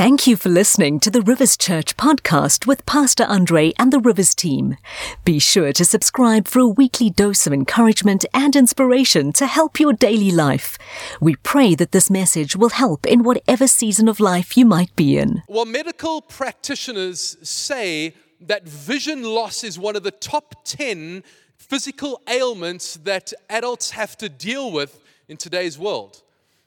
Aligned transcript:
Thank 0.00 0.26
you 0.26 0.34
for 0.34 0.48
listening 0.48 0.98
to 1.00 1.10
the 1.10 1.20
Rivers 1.20 1.58
Church 1.58 1.94
podcast 1.98 2.66
with 2.66 2.86
Pastor 2.86 3.24
Andre 3.24 3.74
and 3.78 3.92
the 3.92 4.00
Rivers 4.00 4.34
team. 4.34 4.78
Be 5.26 5.38
sure 5.38 5.74
to 5.74 5.84
subscribe 5.84 6.48
for 6.48 6.60
a 6.60 6.66
weekly 6.66 7.10
dose 7.10 7.46
of 7.46 7.52
encouragement 7.52 8.24
and 8.32 8.56
inspiration 8.56 9.30
to 9.34 9.46
help 9.46 9.78
your 9.78 9.92
daily 9.92 10.30
life. 10.30 10.78
We 11.20 11.36
pray 11.36 11.74
that 11.74 11.92
this 11.92 12.08
message 12.08 12.56
will 12.56 12.70
help 12.70 13.04
in 13.04 13.24
whatever 13.24 13.66
season 13.66 14.08
of 14.08 14.20
life 14.20 14.56
you 14.56 14.64
might 14.64 14.96
be 14.96 15.18
in. 15.18 15.42
Well, 15.48 15.66
medical 15.66 16.22
practitioners 16.22 17.36
say 17.42 18.14
that 18.40 18.66
vision 18.66 19.22
loss 19.22 19.62
is 19.62 19.78
one 19.78 19.96
of 19.96 20.02
the 20.02 20.12
top 20.12 20.64
10 20.64 21.22
physical 21.58 22.22
ailments 22.26 22.94
that 23.04 23.34
adults 23.50 23.90
have 23.90 24.16
to 24.16 24.30
deal 24.30 24.72
with 24.72 24.98
in 25.28 25.36
today's 25.36 25.78
world. 25.78 26.22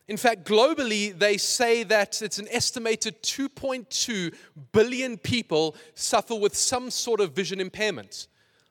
In 0.07 0.17
fact, 0.17 0.43
globally, 0.43 1.17
they 1.17 1.37
say 1.37 1.83
that 1.83 2.21
it's 2.21 2.37
an 2.37 2.47
estimated 2.51 3.21
2.2 3.23 4.33
billion 4.73 5.17
people 5.17 5.75
suffer 5.95 6.35
with 6.35 6.55
some 6.55 6.89
sort 6.89 7.21
of 7.21 7.33
vision 7.33 7.61
impairment. 7.61 8.27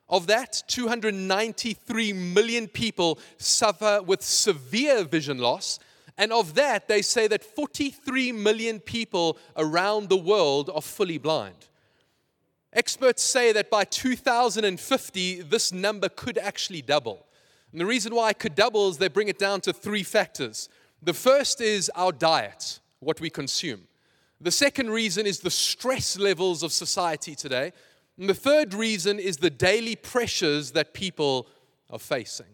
Of 0.09 0.27
that, 0.27 0.61
293 0.67 2.13
million 2.13 2.67
people 2.67 3.17
suffer 3.37 4.01
with 4.05 4.21
severe 4.21 5.03
vision 5.03 5.39
loss. 5.39 5.79
And 6.19 6.31
of 6.31 6.53
that, 6.53 6.87
they 6.87 7.01
say 7.01 7.27
that 7.27 7.43
43 7.43 8.31
million 8.31 8.79
people 8.79 9.39
around 9.57 10.09
the 10.09 10.17
world 10.17 10.69
are 10.71 10.83
fully 10.83 11.17
blind. 11.17 11.55
Experts 12.73 13.23
say 13.23 13.51
that 13.53 13.71
by 13.71 13.85
2050, 13.85 15.41
this 15.41 15.71
number 15.71 16.09
could 16.09 16.37
actually 16.37 16.83
double. 16.83 17.25
And 17.71 17.81
the 17.81 17.85
reason 17.87 18.13
why 18.13 18.29
it 18.29 18.39
could 18.39 18.53
double 18.53 18.89
is 18.89 18.97
they 18.97 19.07
bring 19.07 19.29
it 19.29 19.39
down 19.39 19.61
to 19.61 19.73
three 19.73 20.03
factors. 20.03 20.69
The 21.03 21.13
first 21.13 21.59
is 21.59 21.91
our 21.95 22.13
diet, 22.13 22.79
what 23.01 23.19
we 23.19 23.29
consume. 23.29 23.87
The 24.39 24.51
second 24.51 24.89
reason 24.89 25.25
is 25.25 25.39
the 25.39 25.51
stress 25.51 26.17
levels 26.17 26.63
of 26.63 26.71
society 26.71 27.35
today. 27.35 27.73
And 28.17 28.29
the 28.29 28.33
third 28.33 28.73
reason 28.73 29.19
is 29.19 29.37
the 29.37 29.49
daily 29.49 29.97
pressures 29.97 30.71
that 30.71 30.93
people 30.93 31.47
are 31.89 31.99
facing. 31.99 32.45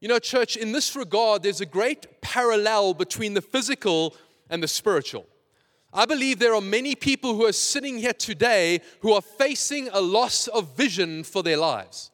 You 0.00 0.08
know, 0.08 0.18
church, 0.18 0.56
in 0.56 0.72
this 0.72 0.96
regard, 0.96 1.42
there's 1.42 1.60
a 1.60 1.66
great 1.66 2.22
parallel 2.22 2.94
between 2.94 3.34
the 3.34 3.42
physical 3.42 4.16
and 4.48 4.62
the 4.62 4.68
spiritual. 4.68 5.26
I 5.92 6.06
believe 6.06 6.38
there 6.38 6.54
are 6.54 6.62
many 6.62 6.94
people 6.94 7.34
who 7.34 7.44
are 7.44 7.52
sitting 7.52 7.98
here 7.98 8.14
today 8.14 8.80
who 9.00 9.12
are 9.12 9.22
facing 9.22 9.88
a 9.88 10.00
loss 10.00 10.48
of 10.48 10.76
vision 10.76 11.24
for 11.24 11.42
their 11.42 11.58
lives. 11.58 12.10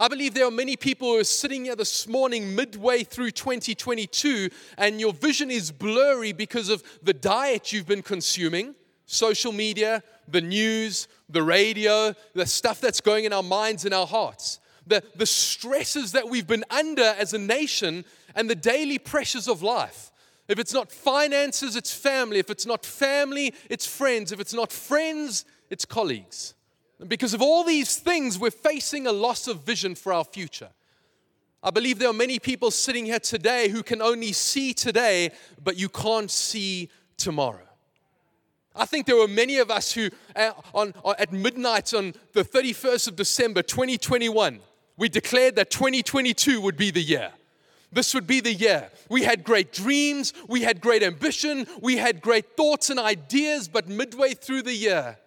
I 0.00 0.08
believe 0.08 0.32
there 0.32 0.46
are 0.46 0.50
many 0.50 0.76
people 0.76 1.08
who 1.08 1.18
are 1.18 1.24
sitting 1.24 1.66
here 1.66 1.76
this 1.76 2.08
morning, 2.08 2.54
midway 2.54 3.04
through 3.04 3.32
2022, 3.32 4.48
and 4.78 4.98
your 4.98 5.12
vision 5.12 5.50
is 5.50 5.70
blurry 5.70 6.32
because 6.32 6.70
of 6.70 6.82
the 7.02 7.12
diet 7.12 7.70
you've 7.70 7.86
been 7.86 8.00
consuming, 8.00 8.74
social 9.04 9.52
media, 9.52 10.02
the 10.26 10.40
news, 10.40 11.06
the 11.28 11.42
radio, 11.42 12.14
the 12.32 12.46
stuff 12.46 12.80
that's 12.80 13.02
going 13.02 13.26
in 13.26 13.34
our 13.34 13.42
minds 13.42 13.84
and 13.84 13.92
our 13.92 14.06
hearts, 14.06 14.58
the, 14.86 15.02
the 15.16 15.26
stresses 15.26 16.12
that 16.12 16.30
we've 16.30 16.46
been 16.46 16.64
under 16.70 17.14
as 17.18 17.34
a 17.34 17.38
nation, 17.38 18.06
and 18.34 18.48
the 18.48 18.54
daily 18.54 18.98
pressures 18.98 19.48
of 19.48 19.62
life. 19.62 20.10
If 20.48 20.58
it's 20.58 20.72
not 20.72 20.90
finances, 20.90 21.76
it's 21.76 21.92
family. 21.92 22.38
If 22.38 22.48
it's 22.48 22.64
not 22.64 22.86
family, 22.86 23.52
it's 23.68 23.84
friends. 23.84 24.32
If 24.32 24.40
it's 24.40 24.54
not 24.54 24.72
friends, 24.72 25.44
it's 25.68 25.84
colleagues. 25.84 26.54
Because 27.08 27.32
of 27.32 27.40
all 27.40 27.64
these 27.64 27.96
things, 27.96 28.38
we're 28.38 28.50
facing 28.50 29.06
a 29.06 29.12
loss 29.12 29.48
of 29.48 29.62
vision 29.62 29.94
for 29.94 30.12
our 30.12 30.24
future. 30.24 30.68
I 31.62 31.70
believe 31.70 31.98
there 31.98 32.10
are 32.10 32.14
many 32.14 32.38
people 32.38 32.70
sitting 32.70 33.06
here 33.06 33.18
today 33.18 33.68
who 33.68 33.82
can 33.82 34.02
only 34.02 34.32
see 34.32 34.72
today, 34.74 35.30
but 35.62 35.76
you 35.76 35.88
can't 35.88 36.30
see 36.30 36.90
tomorrow. 37.16 37.66
I 38.74 38.86
think 38.86 39.06
there 39.06 39.16
were 39.16 39.28
many 39.28 39.58
of 39.58 39.70
us 39.70 39.92
who, 39.92 40.08
uh, 40.36 40.52
at 41.18 41.32
midnight 41.32 41.92
on 41.92 42.14
the 42.32 42.44
31st 42.44 43.08
of 43.08 43.16
December 43.16 43.62
2021, 43.62 44.60
we 44.96 45.08
declared 45.08 45.56
that 45.56 45.70
2022 45.70 46.60
would 46.60 46.76
be 46.76 46.90
the 46.90 47.02
year. 47.02 47.32
This 47.92 48.14
would 48.14 48.26
be 48.26 48.40
the 48.40 48.54
year. 48.54 48.90
We 49.08 49.24
had 49.24 49.42
great 49.42 49.72
dreams, 49.72 50.32
we 50.46 50.62
had 50.62 50.80
great 50.80 51.02
ambition, 51.02 51.66
we 51.80 51.96
had 51.96 52.20
great 52.20 52.56
thoughts 52.56 52.88
and 52.90 53.00
ideas, 53.00 53.68
but 53.68 53.88
midway 53.88 54.34
through 54.34 54.62
the 54.62 54.74
year, 54.74 55.18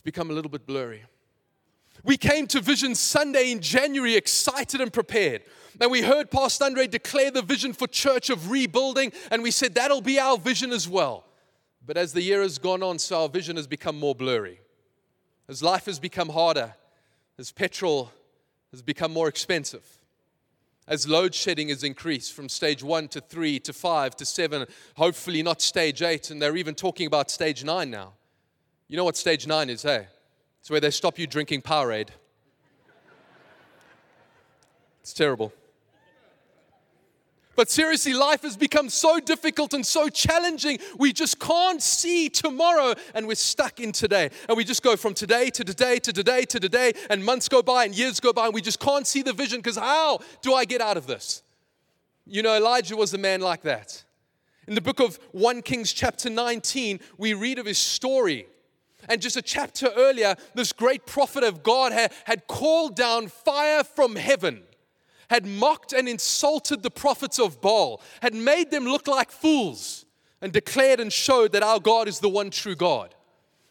it's 0.00 0.04
become 0.06 0.30
a 0.30 0.32
little 0.32 0.50
bit 0.50 0.64
blurry. 0.66 1.04
We 2.04 2.16
came 2.16 2.46
to 2.46 2.62
Vision 2.62 2.94
Sunday 2.94 3.52
in 3.52 3.60
January 3.60 4.16
excited 4.16 4.80
and 4.80 4.90
prepared. 4.90 5.42
And 5.78 5.90
we 5.90 6.00
heard 6.00 6.30
Pastor 6.30 6.64
Andre 6.64 6.86
declare 6.86 7.30
the 7.30 7.42
vision 7.42 7.74
for 7.74 7.86
church 7.86 8.30
of 8.30 8.50
rebuilding, 8.50 9.12
and 9.30 9.42
we 9.42 9.50
said 9.50 9.74
that'll 9.74 10.00
be 10.00 10.18
our 10.18 10.38
vision 10.38 10.72
as 10.72 10.88
well. 10.88 11.26
But 11.86 11.98
as 11.98 12.14
the 12.14 12.22
year 12.22 12.40
has 12.40 12.56
gone 12.56 12.82
on, 12.82 12.98
so 12.98 13.20
our 13.20 13.28
vision 13.28 13.56
has 13.56 13.66
become 13.66 13.98
more 14.00 14.14
blurry. 14.14 14.60
As 15.50 15.62
life 15.62 15.84
has 15.84 15.98
become 15.98 16.30
harder, 16.30 16.74
as 17.38 17.52
petrol 17.52 18.10
has 18.70 18.80
become 18.80 19.12
more 19.12 19.28
expensive, 19.28 19.86
as 20.88 21.06
load 21.06 21.34
shedding 21.34 21.68
has 21.68 21.84
increased 21.84 22.32
from 22.32 22.48
stage 22.48 22.82
one 22.82 23.06
to 23.08 23.20
three 23.20 23.60
to 23.60 23.74
five 23.74 24.16
to 24.16 24.24
seven, 24.24 24.64
hopefully 24.96 25.42
not 25.42 25.60
stage 25.60 26.00
eight, 26.00 26.30
and 26.30 26.40
they're 26.40 26.56
even 26.56 26.74
talking 26.74 27.06
about 27.06 27.30
stage 27.30 27.64
nine 27.64 27.90
now. 27.90 28.14
You 28.90 28.96
know 28.96 29.04
what 29.04 29.16
stage 29.16 29.46
nine 29.46 29.70
is, 29.70 29.84
hey? 29.84 30.08
It's 30.58 30.68
where 30.68 30.80
they 30.80 30.90
stop 30.90 31.16
you 31.16 31.28
drinking 31.28 31.62
Powerade. 31.62 32.08
It's 35.00 35.12
terrible. 35.12 35.52
But 37.54 37.70
seriously, 37.70 38.14
life 38.14 38.42
has 38.42 38.56
become 38.56 38.88
so 38.88 39.20
difficult 39.20 39.74
and 39.74 39.86
so 39.86 40.08
challenging. 40.08 40.80
We 40.98 41.12
just 41.12 41.38
can't 41.38 41.80
see 41.80 42.28
tomorrow 42.28 42.94
and 43.14 43.28
we're 43.28 43.36
stuck 43.36 43.78
in 43.78 43.92
today. 43.92 44.30
And 44.48 44.56
we 44.56 44.64
just 44.64 44.82
go 44.82 44.96
from 44.96 45.14
today 45.14 45.50
to 45.50 45.62
today 45.62 46.00
to 46.00 46.12
today 46.12 46.42
to 46.46 46.58
today, 46.58 46.92
and 47.08 47.24
months 47.24 47.48
go 47.48 47.62
by 47.62 47.84
and 47.84 47.96
years 47.96 48.18
go 48.18 48.32
by, 48.32 48.46
and 48.46 48.54
we 48.54 48.60
just 48.60 48.80
can't 48.80 49.06
see 49.06 49.22
the 49.22 49.32
vision 49.32 49.60
because 49.60 49.76
how 49.76 50.18
do 50.42 50.52
I 50.52 50.64
get 50.64 50.80
out 50.80 50.96
of 50.96 51.06
this? 51.06 51.44
You 52.26 52.42
know, 52.42 52.56
Elijah 52.56 52.96
was 52.96 53.14
a 53.14 53.18
man 53.18 53.40
like 53.40 53.62
that. 53.62 54.02
In 54.66 54.74
the 54.74 54.80
book 54.80 54.98
of 54.98 55.20
1 55.30 55.62
Kings, 55.62 55.92
chapter 55.92 56.28
19, 56.28 56.98
we 57.18 57.34
read 57.34 57.60
of 57.60 57.66
his 57.66 57.78
story 57.78 58.48
and 59.10 59.20
just 59.20 59.36
a 59.36 59.42
chapter 59.42 59.90
earlier, 59.96 60.36
this 60.54 60.72
great 60.72 61.04
prophet 61.04 61.42
of 61.42 61.64
God 61.64 61.90
had, 61.90 62.12
had 62.24 62.46
called 62.46 62.94
down 62.94 63.26
fire 63.26 63.82
from 63.82 64.14
heaven, 64.14 64.62
had 65.28 65.44
mocked 65.44 65.92
and 65.92 66.08
insulted 66.08 66.84
the 66.84 66.92
prophets 66.92 67.40
of 67.40 67.60
Baal, 67.60 68.00
had 68.22 68.34
made 68.34 68.70
them 68.70 68.84
look 68.84 69.08
like 69.08 69.32
fools, 69.32 70.06
and 70.40 70.52
declared 70.52 71.00
and 71.00 71.12
showed 71.12 71.50
that 71.52 71.64
our 71.64 71.80
God 71.80 72.06
is 72.06 72.20
the 72.20 72.28
one 72.28 72.50
true 72.50 72.76
God. 72.76 73.16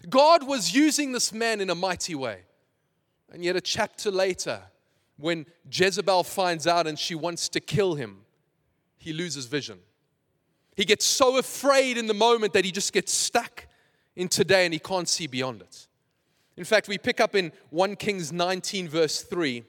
God 0.09 0.45
was 0.45 0.75
using 0.75 1.13
this 1.13 1.31
man 1.31 1.61
in 1.61 1.69
a 1.69 1.75
mighty 1.75 2.15
way. 2.15 2.41
And 3.31 3.43
yet, 3.43 3.55
a 3.55 3.61
chapter 3.61 4.11
later, 4.11 4.61
when 5.15 5.45
Jezebel 5.71 6.23
finds 6.25 6.67
out 6.67 6.85
and 6.85 6.99
she 6.99 7.15
wants 7.15 7.47
to 7.49 7.61
kill 7.61 7.95
him, 7.95 8.25
he 8.97 9.13
loses 9.13 9.45
vision. 9.45 9.79
He 10.75 10.83
gets 10.83 11.05
so 11.05 11.37
afraid 11.37 11.97
in 11.97 12.07
the 12.07 12.13
moment 12.13 12.53
that 12.53 12.65
he 12.65 12.71
just 12.71 12.91
gets 12.91 13.13
stuck 13.13 13.68
in 14.19 14.27
today 14.27 14.65
and 14.65 14.73
he 14.73 14.79
can't 14.79 15.07
see 15.07 15.27
beyond 15.27 15.61
it. 15.61 15.87
In 16.57 16.65
fact, 16.65 16.89
we 16.89 16.97
pick 16.97 17.21
up 17.21 17.35
in 17.35 17.53
1 17.69 17.95
Kings 17.95 18.33
19, 18.33 18.89
verse 18.89 19.21
3. 19.21 19.63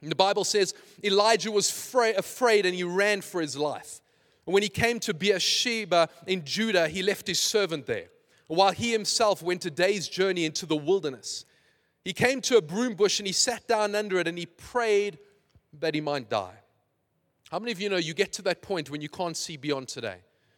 And 0.00 0.10
the 0.10 0.16
Bible 0.16 0.44
says 0.44 0.72
Elijah 1.04 1.52
was 1.52 1.68
afraid 1.68 2.64
and 2.64 2.74
he 2.74 2.84
ran 2.84 3.20
for 3.20 3.42
his 3.42 3.54
life. 3.54 4.00
And 4.46 4.54
when 4.54 4.62
he 4.62 4.70
came 4.70 4.98
to 5.00 5.12
Beersheba 5.12 6.08
in 6.26 6.42
Judah, 6.42 6.88
he 6.88 7.02
left 7.02 7.26
his 7.26 7.38
servant 7.38 7.84
there, 7.84 8.06
while 8.46 8.72
he 8.72 8.92
himself 8.92 9.42
went 9.42 9.66
a 9.66 9.70
day's 9.70 10.08
journey 10.08 10.46
into 10.46 10.64
the 10.64 10.76
wilderness. 10.76 11.44
He 12.02 12.14
came 12.14 12.40
to 12.42 12.56
a 12.56 12.62
broom 12.62 12.94
bush 12.94 13.20
and 13.20 13.26
he 13.26 13.32
sat 13.32 13.68
down 13.68 13.94
under 13.94 14.18
it 14.18 14.26
and 14.26 14.38
he 14.38 14.46
prayed 14.46 15.18
that 15.80 15.94
he 15.94 16.00
might 16.00 16.30
die. 16.30 16.54
How 17.50 17.58
many 17.58 17.72
of 17.72 17.80
you 17.80 17.90
know 17.90 17.96
you 17.96 18.14
get 18.14 18.32
to 18.34 18.42
that 18.42 18.62
point 18.62 18.88
when 18.88 19.02
you 19.02 19.10
can't 19.10 19.36
see 19.36 19.58
beyond 19.58 19.88
today? 19.88 20.16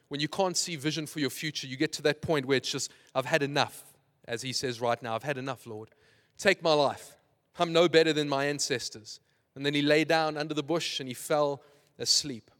When 0.08 0.20
you 0.20 0.28
can't 0.28 0.56
see 0.56 0.76
vision 0.76 1.06
for 1.06 1.20
your 1.20 1.30
future, 1.30 1.66
you 1.66 1.76
get 1.76 1.92
to 1.94 2.02
that 2.02 2.22
point 2.22 2.46
where 2.46 2.56
it's 2.56 2.70
just, 2.70 2.90
I've 3.14 3.26
had 3.26 3.42
enough, 3.42 3.84
as 4.26 4.42
he 4.42 4.52
says 4.52 4.80
right 4.80 5.02
now. 5.02 5.14
I've 5.14 5.22
had 5.22 5.38
enough, 5.38 5.66
Lord. 5.66 5.90
Take 6.38 6.62
my 6.62 6.72
life. 6.72 7.16
I'm 7.58 7.72
no 7.72 7.88
better 7.88 8.12
than 8.12 8.28
my 8.28 8.46
ancestors. 8.46 9.20
And 9.54 9.66
then 9.66 9.74
he 9.74 9.82
lay 9.82 10.04
down 10.04 10.36
under 10.36 10.54
the 10.54 10.62
bush 10.62 11.00
and 11.00 11.08
he 11.08 11.14
fell 11.14 11.62
asleep. 11.98 12.50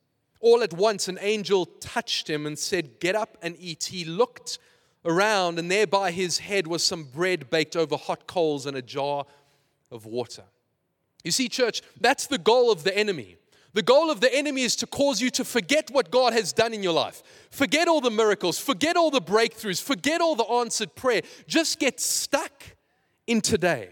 All 0.41 0.63
at 0.63 0.73
once, 0.73 1.09
an 1.09 1.19
angel 1.21 1.67
touched 1.67 2.29
him 2.29 2.47
and 2.47 2.59
said, 2.59 3.01
Get 3.01 3.15
up 3.15 3.37
and 3.43 3.57
eat. 3.59 3.85
He 3.85 4.05
looked 4.05 4.59
around, 5.05 5.59
and 5.59 5.71
there 5.71 5.87
by 5.87 6.11
his 6.11 6.39
head 6.39 6.67
was 6.67 6.83
some 6.83 7.05
bread 7.05 7.51
baked 7.51 7.77
over 7.77 7.97
hot 7.97 8.27
coals 8.27 8.67
and 8.67 8.77
a 8.77 8.83
jar 8.83 9.25
of 9.91 10.07
water. 10.07 10.45
You 11.25 11.33
see, 11.33 11.49
church, 11.49 11.83
that's 12.01 12.27
the 12.27 12.39
goal 12.39 12.71
of 12.71 12.85
the 12.85 12.97
enemy. 12.97 13.37
The 13.79 13.83
goal 13.83 14.11
of 14.11 14.21
the 14.21 14.35
enemy 14.35 14.63
is 14.63 14.75
to 14.75 14.89
cause 14.89 15.21
you 15.21 15.31
to 15.31 15.45
forget 15.45 15.89
what 15.93 16.11
God 16.11 16.33
has 16.33 16.53
done 16.53 16.75
in 16.75 16.83
your 16.83 16.93
life. 16.93 17.23
Forget 17.53 17.87
all 17.87 18.01
the 18.01 18.11
miracles, 18.11 18.59
forget 18.59 18.97
all 18.97 19.13
the 19.13 19.21
breakthroughs, 19.21 19.81
forget 19.81 20.21
all 20.21 20.35
the 20.35 20.43
answered 20.47 20.97
prayer. 20.97 21.23
Just 21.47 21.79
get 21.79 22.01
stuck 22.01 22.75
in 23.29 23.41
today. 23.41 23.91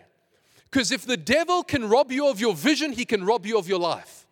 Because 0.65 0.91
if 0.91 1.06
the 1.06 1.17
devil 1.17 1.62
can 1.62 1.88
rob 1.88 2.11
you 2.11 2.27
of 2.27 2.41
your 2.41 2.53
vision, 2.53 2.91
he 2.91 3.05
can 3.05 3.25
rob 3.25 3.47
you 3.47 3.56
of 3.56 3.69
your 3.69 3.79
life. 3.79 4.27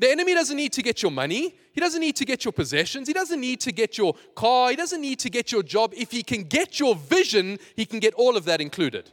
The 0.00 0.10
enemy 0.10 0.34
doesn't 0.34 0.58
need 0.58 0.74
to 0.74 0.82
get 0.82 1.00
your 1.00 1.12
money. 1.12 1.54
He 1.72 1.80
doesn't 1.80 2.02
need 2.02 2.16
to 2.16 2.26
get 2.26 2.44
your 2.44 2.52
possessions. 2.52 3.08
He 3.08 3.14
doesn't 3.14 3.40
need 3.40 3.62
to 3.62 3.72
get 3.72 3.96
your 3.96 4.12
car. 4.34 4.68
He 4.68 4.76
doesn't 4.76 5.00
need 5.00 5.18
to 5.20 5.30
get 5.30 5.50
your 5.50 5.62
job. 5.62 5.94
If 5.96 6.10
he 6.10 6.22
can 6.22 6.42
get 6.42 6.78
your 6.78 6.94
vision, 6.94 7.58
he 7.74 7.86
can 7.86 8.00
get 8.00 8.12
all 8.12 8.36
of 8.36 8.44
that 8.44 8.60
included. 8.60 9.10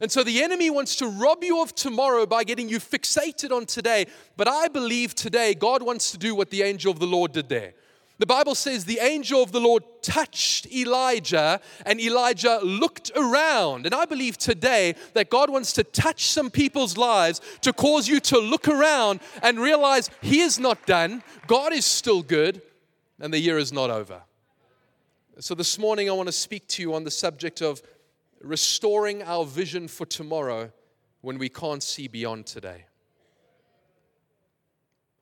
And 0.00 0.10
so 0.10 0.24
the 0.24 0.42
enemy 0.42 0.70
wants 0.70 0.96
to 0.96 1.06
rob 1.06 1.44
you 1.44 1.62
of 1.62 1.74
tomorrow 1.74 2.26
by 2.26 2.44
getting 2.44 2.68
you 2.68 2.78
fixated 2.78 3.54
on 3.54 3.66
today. 3.66 4.06
But 4.36 4.48
I 4.48 4.68
believe 4.68 5.14
today 5.14 5.54
God 5.54 5.82
wants 5.82 6.10
to 6.10 6.18
do 6.18 6.34
what 6.34 6.50
the 6.50 6.62
angel 6.62 6.90
of 6.90 6.98
the 6.98 7.06
Lord 7.06 7.32
did 7.32 7.48
there. 7.48 7.74
The 8.18 8.26
Bible 8.26 8.54
says 8.54 8.84
the 8.84 9.00
angel 9.00 9.42
of 9.42 9.50
the 9.50 9.60
Lord 9.60 9.82
touched 10.00 10.72
Elijah 10.72 11.60
and 11.84 12.00
Elijah 12.00 12.60
looked 12.62 13.10
around. 13.16 13.86
And 13.86 13.94
I 13.94 14.04
believe 14.04 14.38
today 14.38 14.94
that 15.14 15.30
God 15.30 15.50
wants 15.50 15.72
to 15.74 15.84
touch 15.84 16.28
some 16.28 16.48
people's 16.50 16.96
lives 16.96 17.40
to 17.62 17.72
cause 17.72 18.06
you 18.06 18.20
to 18.20 18.38
look 18.38 18.68
around 18.68 19.18
and 19.42 19.58
realize 19.58 20.10
He 20.20 20.40
is 20.40 20.60
not 20.60 20.86
done, 20.86 21.24
God 21.48 21.72
is 21.72 21.84
still 21.84 22.22
good, 22.22 22.62
and 23.18 23.32
the 23.32 23.40
year 23.40 23.58
is 23.58 23.72
not 23.72 23.90
over. 23.90 24.22
So 25.40 25.56
this 25.56 25.80
morning 25.80 26.08
I 26.08 26.12
want 26.12 26.28
to 26.28 26.32
speak 26.32 26.68
to 26.68 26.82
you 26.82 26.94
on 26.94 27.02
the 27.02 27.10
subject 27.10 27.60
of 27.60 27.82
restoring 28.44 29.22
our 29.22 29.44
vision 29.44 29.88
for 29.88 30.04
tomorrow 30.04 30.70
when 31.22 31.38
we 31.38 31.48
can't 31.48 31.82
see 31.82 32.06
beyond 32.06 32.46
today. 32.46 32.84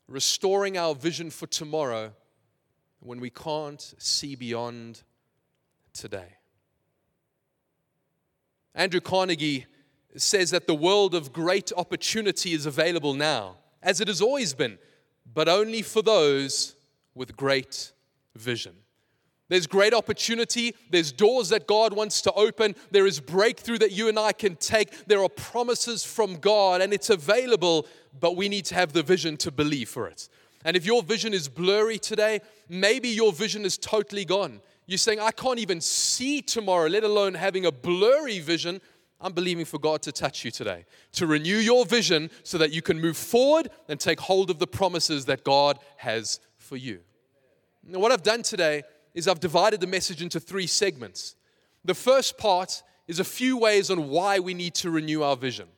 Restoring 0.09 0.77
our 0.77 0.95
vision 0.95 1.31
for 1.31 1.47
tomorrow 1.47 2.13
when 3.01 3.21
we 3.21 3.31
can't 3.31 3.95
see 3.99 4.35
beyond 4.35 5.03
today. 5.93 6.37
Andrew 8.75 9.01
Carnegie 9.01 9.67
says 10.17 10.51
that 10.51 10.67
the 10.67 10.75
world 10.75 11.15
of 11.15 11.33
great 11.33 11.73
opportunity 11.77 12.53
is 12.53 12.67
available 12.67 13.15
now, 13.15 13.57
as 13.83 14.01
it 14.01 14.09
has 14.09 14.21
always 14.21 14.55
been, 14.55 14.79
but 15.33 15.49
only 15.49 15.83
for 15.83 16.03
those 16.03 16.75
with 17.15 17.37
great 17.37 17.93
vision. 18.35 18.75
There's 19.53 19.67
great 19.67 19.93
opportunity. 19.93 20.75
There's 20.89 21.13
doors 21.13 21.51
that 21.51 21.67
God 21.67 21.93
wants 21.93 22.23
to 22.23 22.33
open. 22.33 22.75
There 22.91 23.07
is 23.07 23.21
breakthrough 23.21 23.77
that 23.81 23.93
you 23.93 24.09
and 24.09 24.19
I 24.19 24.33
can 24.33 24.57
take. 24.57 25.07
There 25.09 25.23
are 25.23 25.29
promises 25.29 26.03
from 26.03 26.37
God, 26.37 26.81
and 26.81 26.91
it's 26.91 27.11
available, 27.11 27.87
but 28.19 28.35
we 28.35 28.49
need 28.49 28.65
to 28.65 28.75
have 28.75 28.95
the 28.95 29.03
vision 29.03 29.37
to 29.37 29.51
believe 29.51 29.91
for 29.91 30.09
it. 30.09 30.31
And 30.65 30.75
if 30.75 30.87
your 30.87 31.03
vision 31.03 31.35
is 31.35 31.51
blurry 31.51 31.99
today, 31.99 32.41
maybe 32.71 33.11
your 33.11 33.31
vision 33.31 33.67
is 33.67 33.77
totally 33.77 34.25
gone. 34.25 34.63
You're 34.87 34.97
saying, 34.97 35.21
I 35.21 35.33
can't 35.33 35.59
even 35.59 35.83
see 35.83 36.41
tomorrow, 36.41 36.87
let 36.87 37.05
alone 37.05 37.35
having 37.35 37.67
a 37.67 37.73
blurry 37.73 38.39
vision. 38.39 38.81
I'm 39.21 39.35
believing 39.35 39.67
for 39.67 39.79
God 39.79 40.01
to 40.05 40.13
touch 40.13 40.47
you 40.47 40.51
today, 40.51 40.87
to 41.13 41.27
renew 41.27 41.59
your 41.59 41.85
vision 41.85 42.31
so 42.43 42.57
that 42.57 42.73
you 42.73 42.81
can 42.81 42.99
move 42.99 43.19
forward 43.19 43.69
and 43.91 44.01
take 44.01 44.19
hold 44.19 44.49
of 44.49 44.59
the 44.59 44.67
promises 44.67 45.27
that 45.27 45.45
God 45.45 45.79
has 45.99 46.41
for 46.57 46.79
you. 46.79 47.01
Now, 47.87 47.99
what 47.99 48.13
I've 48.13 48.23
done 48.23 48.43
today 48.43 48.85
is 49.15 49.29
I've 49.29 49.41
divided 49.41 49.81
the 49.81 49.87
message 49.87 50.23
into 50.23 50.41
three 50.41 50.67
segments. 50.67 51.37
The 51.85 51.95
first 51.95 52.39
part 52.39 52.83
is 53.09 53.19
a 53.19 53.25
few 53.25 53.57
ways 53.59 53.91
on 53.91 54.09
why 54.09 54.39
we 54.39 54.55
need 54.55 54.75
to 54.77 54.91
renew 54.91 55.23
our 55.23 55.37
vision. 55.37 55.69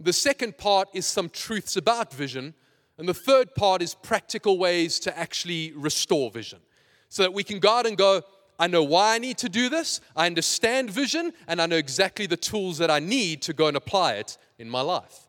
The 0.00 0.12
second 0.12 0.58
part 0.58 0.88
is 0.92 1.06
some 1.06 1.28
truths 1.28 1.76
about 1.76 2.12
vision. 2.12 2.54
And 2.98 3.08
the 3.08 3.14
third 3.14 3.54
part 3.54 3.82
is 3.82 3.94
practical 3.94 4.58
ways 4.58 4.98
to 5.00 5.16
actually 5.18 5.72
restore 5.72 6.30
vision. 6.30 6.60
So 7.08 7.22
that 7.22 7.32
we 7.32 7.44
can 7.44 7.58
go 7.58 7.70
out 7.70 7.86
and 7.86 7.96
go, 7.96 8.22
I 8.58 8.66
know 8.66 8.82
why 8.82 9.14
I 9.14 9.18
need 9.18 9.38
to 9.38 9.48
do 9.48 9.68
this, 9.68 10.00
I 10.14 10.26
understand 10.26 10.90
vision, 10.90 11.32
and 11.46 11.60
I 11.60 11.66
know 11.66 11.76
exactly 11.76 12.26
the 12.26 12.38
tools 12.38 12.78
that 12.78 12.90
I 12.90 13.00
need 13.00 13.42
to 13.42 13.52
go 13.52 13.68
and 13.68 13.76
apply 13.76 14.14
it 14.14 14.38
in 14.58 14.70
my 14.70 14.80
life. 14.80 15.28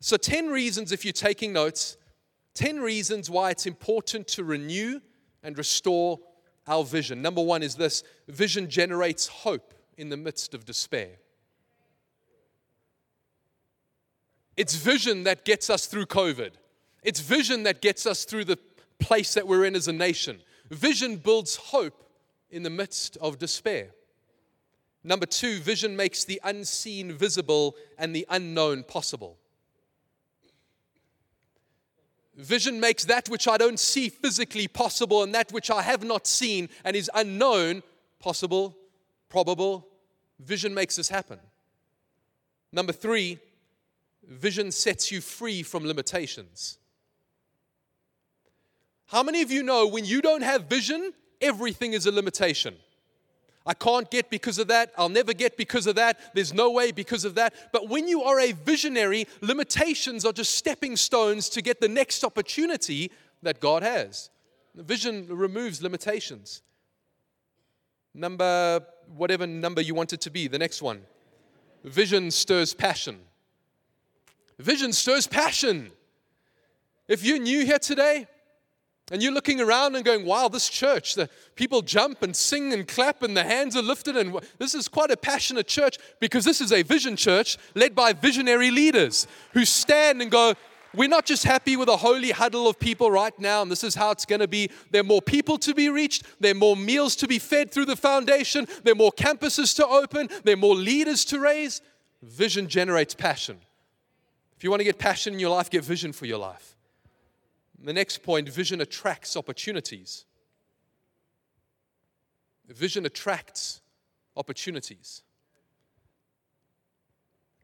So, 0.00 0.16
10 0.16 0.48
reasons, 0.48 0.90
if 0.90 1.04
you're 1.04 1.12
taking 1.12 1.52
notes, 1.52 1.96
10 2.54 2.80
reasons 2.80 3.28
why 3.28 3.50
it's 3.50 3.66
important 3.66 4.26
to 4.28 4.44
renew 4.44 5.00
and 5.42 5.56
restore 5.56 6.18
our 6.66 6.84
vision. 6.84 7.22
Number 7.22 7.42
one 7.42 7.62
is 7.62 7.74
this 7.74 8.02
vision 8.28 8.68
generates 8.68 9.26
hope 9.26 9.74
in 9.96 10.08
the 10.08 10.16
midst 10.16 10.54
of 10.54 10.64
despair. 10.64 11.10
It's 14.56 14.74
vision 14.74 15.24
that 15.24 15.44
gets 15.44 15.70
us 15.70 15.86
through 15.86 16.06
COVID. 16.06 16.50
It's 17.02 17.20
vision 17.20 17.62
that 17.62 17.80
gets 17.80 18.06
us 18.06 18.24
through 18.24 18.44
the 18.44 18.58
place 18.98 19.34
that 19.34 19.46
we're 19.46 19.64
in 19.64 19.76
as 19.76 19.88
a 19.88 19.92
nation. 19.92 20.40
Vision 20.70 21.16
builds 21.16 21.56
hope 21.56 22.04
in 22.50 22.64
the 22.64 22.70
midst 22.70 23.16
of 23.18 23.38
despair. 23.38 23.90
Number 25.04 25.26
two, 25.26 25.58
vision 25.60 25.96
makes 25.96 26.24
the 26.24 26.40
unseen 26.42 27.12
visible 27.12 27.76
and 27.98 28.14
the 28.14 28.26
unknown 28.28 28.82
possible. 28.82 29.38
Vision 32.38 32.78
makes 32.78 33.04
that 33.06 33.28
which 33.28 33.48
I 33.48 33.56
don't 33.56 33.80
see 33.80 34.08
physically 34.08 34.68
possible 34.68 35.24
and 35.24 35.34
that 35.34 35.50
which 35.50 35.72
I 35.72 35.82
have 35.82 36.04
not 36.04 36.28
seen 36.28 36.68
and 36.84 36.94
is 36.94 37.10
unknown 37.12 37.82
possible, 38.20 38.76
probable. 39.28 39.88
Vision 40.38 40.72
makes 40.72 40.94
this 40.94 41.08
happen. 41.08 41.40
Number 42.70 42.92
three, 42.92 43.40
Vision 44.22 44.70
sets 44.70 45.10
you 45.10 45.20
free 45.20 45.64
from 45.64 45.84
limitations. 45.84 46.78
How 49.06 49.24
many 49.24 49.42
of 49.42 49.50
you 49.50 49.64
know 49.64 49.88
when 49.88 50.04
you 50.04 50.22
don't 50.22 50.42
have 50.42 50.66
vision, 50.66 51.14
everything 51.40 51.92
is 51.92 52.06
a 52.06 52.12
limitation? 52.12 52.76
I 53.68 53.74
can't 53.74 54.10
get 54.10 54.30
because 54.30 54.58
of 54.58 54.68
that. 54.68 54.92
I'll 54.96 55.10
never 55.10 55.34
get 55.34 55.58
because 55.58 55.86
of 55.86 55.96
that. 55.96 56.18
There's 56.34 56.54
no 56.54 56.70
way 56.70 56.90
because 56.90 57.26
of 57.26 57.34
that. 57.34 57.52
But 57.70 57.90
when 57.90 58.08
you 58.08 58.22
are 58.22 58.40
a 58.40 58.52
visionary, 58.52 59.26
limitations 59.42 60.24
are 60.24 60.32
just 60.32 60.54
stepping 60.54 60.96
stones 60.96 61.50
to 61.50 61.60
get 61.60 61.78
the 61.78 61.88
next 61.88 62.24
opportunity 62.24 63.10
that 63.42 63.60
God 63.60 63.82
has. 63.82 64.30
Vision 64.74 65.26
removes 65.28 65.82
limitations. 65.82 66.62
Number, 68.14 68.80
whatever 69.14 69.46
number 69.46 69.82
you 69.82 69.94
want 69.94 70.14
it 70.14 70.22
to 70.22 70.30
be, 70.30 70.48
the 70.48 70.58
next 70.58 70.80
one. 70.80 71.02
Vision 71.84 72.30
stirs 72.30 72.72
passion. 72.72 73.20
Vision 74.58 74.94
stirs 74.94 75.26
passion. 75.26 75.90
If 77.06 77.22
you're 77.22 77.38
new 77.38 77.66
here 77.66 77.78
today 77.78 78.28
and 79.10 79.22
you're 79.22 79.32
looking 79.32 79.60
around 79.60 79.96
and 79.96 80.04
going, 80.04 80.24
wow, 80.24 80.48
this 80.48 80.68
church, 80.68 81.14
the 81.14 81.28
people 81.54 81.82
jump 81.82 82.22
and 82.22 82.34
sing 82.34 82.72
and 82.72 82.86
clap 82.86 83.22
and 83.22 83.36
the 83.36 83.44
hands 83.44 83.76
are 83.76 83.82
lifted, 83.82 84.16
and 84.16 84.38
this 84.58 84.74
is 84.74 84.88
quite 84.88 85.10
a 85.10 85.16
passionate 85.16 85.66
church 85.66 85.98
because 86.20 86.44
this 86.44 86.60
is 86.60 86.72
a 86.72 86.82
vision 86.82 87.16
church 87.16 87.56
led 87.74 87.94
by 87.94 88.12
visionary 88.12 88.70
leaders 88.70 89.26
who 89.52 89.64
stand 89.64 90.20
and 90.20 90.30
go, 90.30 90.54
we're 90.94 91.08
not 91.08 91.26
just 91.26 91.44
happy 91.44 91.76
with 91.76 91.88
a 91.88 91.96
holy 91.98 92.30
huddle 92.30 92.66
of 92.66 92.78
people 92.78 93.10
right 93.10 93.38
now, 93.38 93.60
and 93.62 93.70
this 93.70 93.84
is 93.84 93.94
how 93.94 94.10
it's 94.10 94.24
going 94.24 94.40
to 94.40 94.48
be. 94.48 94.70
There 94.90 95.02
are 95.02 95.04
more 95.04 95.20
people 95.20 95.58
to 95.58 95.74
be 95.74 95.90
reached. 95.90 96.24
There 96.40 96.52
are 96.52 96.54
more 96.54 96.76
meals 96.76 97.14
to 97.16 97.28
be 97.28 97.38
fed 97.38 97.70
through 97.70 97.84
the 97.84 97.96
foundation. 97.96 98.66
There 98.84 98.92
are 98.92 98.96
more 98.96 99.12
campuses 99.12 99.76
to 99.76 99.86
open. 99.86 100.30
There 100.44 100.54
are 100.54 100.58
more 100.58 100.74
leaders 100.74 101.26
to 101.26 101.40
raise. 101.40 101.82
Vision 102.22 102.68
generates 102.68 103.14
passion. 103.14 103.58
If 104.56 104.64
you 104.64 104.70
want 104.70 104.80
to 104.80 104.84
get 104.84 104.98
passion 104.98 105.34
in 105.34 105.38
your 105.38 105.50
life, 105.50 105.70
get 105.70 105.84
vision 105.84 106.12
for 106.12 106.26
your 106.26 106.38
life. 106.38 106.77
The 107.82 107.92
next 107.92 108.22
point 108.22 108.48
vision 108.48 108.80
attracts 108.80 109.36
opportunities. 109.36 110.24
Vision 112.68 113.06
attracts 113.06 113.80
opportunities. 114.36 115.22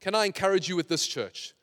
Can 0.00 0.14
I 0.14 0.26
encourage 0.26 0.68
you 0.68 0.76
with 0.76 0.88
this, 0.88 1.06
church? 1.06 1.54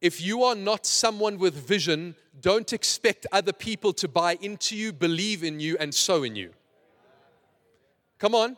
If 0.00 0.20
you 0.20 0.44
are 0.44 0.54
not 0.54 0.86
someone 0.86 1.38
with 1.38 1.54
vision, 1.54 2.14
don't 2.40 2.72
expect 2.72 3.26
other 3.32 3.52
people 3.52 3.92
to 3.94 4.08
buy 4.08 4.38
into 4.40 4.76
you, 4.76 4.92
believe 4.92 5.42
in 5.42 5.60
you, 5.60 5.76
and 5.78 5.94
sow 5.94 6.22
in 6.22 6.36
you. 6.36 6.50
Come 8.18 8.34
on. 8.34 8.56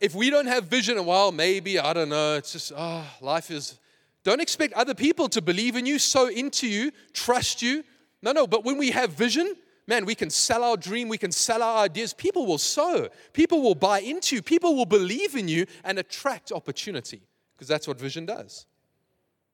If 0.00 0.14
we 0.14 0.30
don't 0.30 0.46
have 0.46 0.64
vision, 0.64 1.04
well, 1.04 1.32
maybe, 1.32 1.78
I 1.78 1.92
don't 1.92 2.08
know, 2.08 2.36
it's 2.36 2.52
just, 2.52 2.72
oh, 2.76 3.04
life 3.20 3.50
is 3.50 3.78
don't 4.24 4.40
expect 4.40 4.72
other 4.72 4.94
people 4.94 5.28
to 5.28 5.42
believe 5.42 5.76
in 5.76 5.84
you, 5.84 5.98
sow 5.98 6.28
into 6.28 6.66
you, 6.66 6.92
trust 7.12 7.60
you. 7.60 7.84
No, 8.24 8.32
no, 8.32 8.46
but 8.46 8.64
when 8.64 8.78
we 8.78 8.90
have 8.90 9.10
vision, 9.10 9.54
man, 9.86 10.06
we 10.06 10.14
can 10.14 10.30
sell 10.30 10.64
our 10.64 10.78
dream, 10.78 11.10
we 11.10 11.18
can 11.18 11.30
sell 11.30 11.62
our 11.62 11.84
ideas. 11.84 12.14
People 12.14 12.46
will 12.46 12.56
sow, 12.56 13.10
people 13.34 13.60
will 13.60 13.74
buy 13.74 14.00
into 14.00 14.40
people 14.40 14.74
will 14.74 14.86
believe 14.86 15.36
in 15.36 15.46
you 15.46 15.66
and 15.84 15.98
attract 15.98 16.50
opportunity 16.50 17.20
because 17.54 17.68
that's 17.68 17.86
what 17.86 18.00
vision 18.00 18.24
does. 18.24 18.64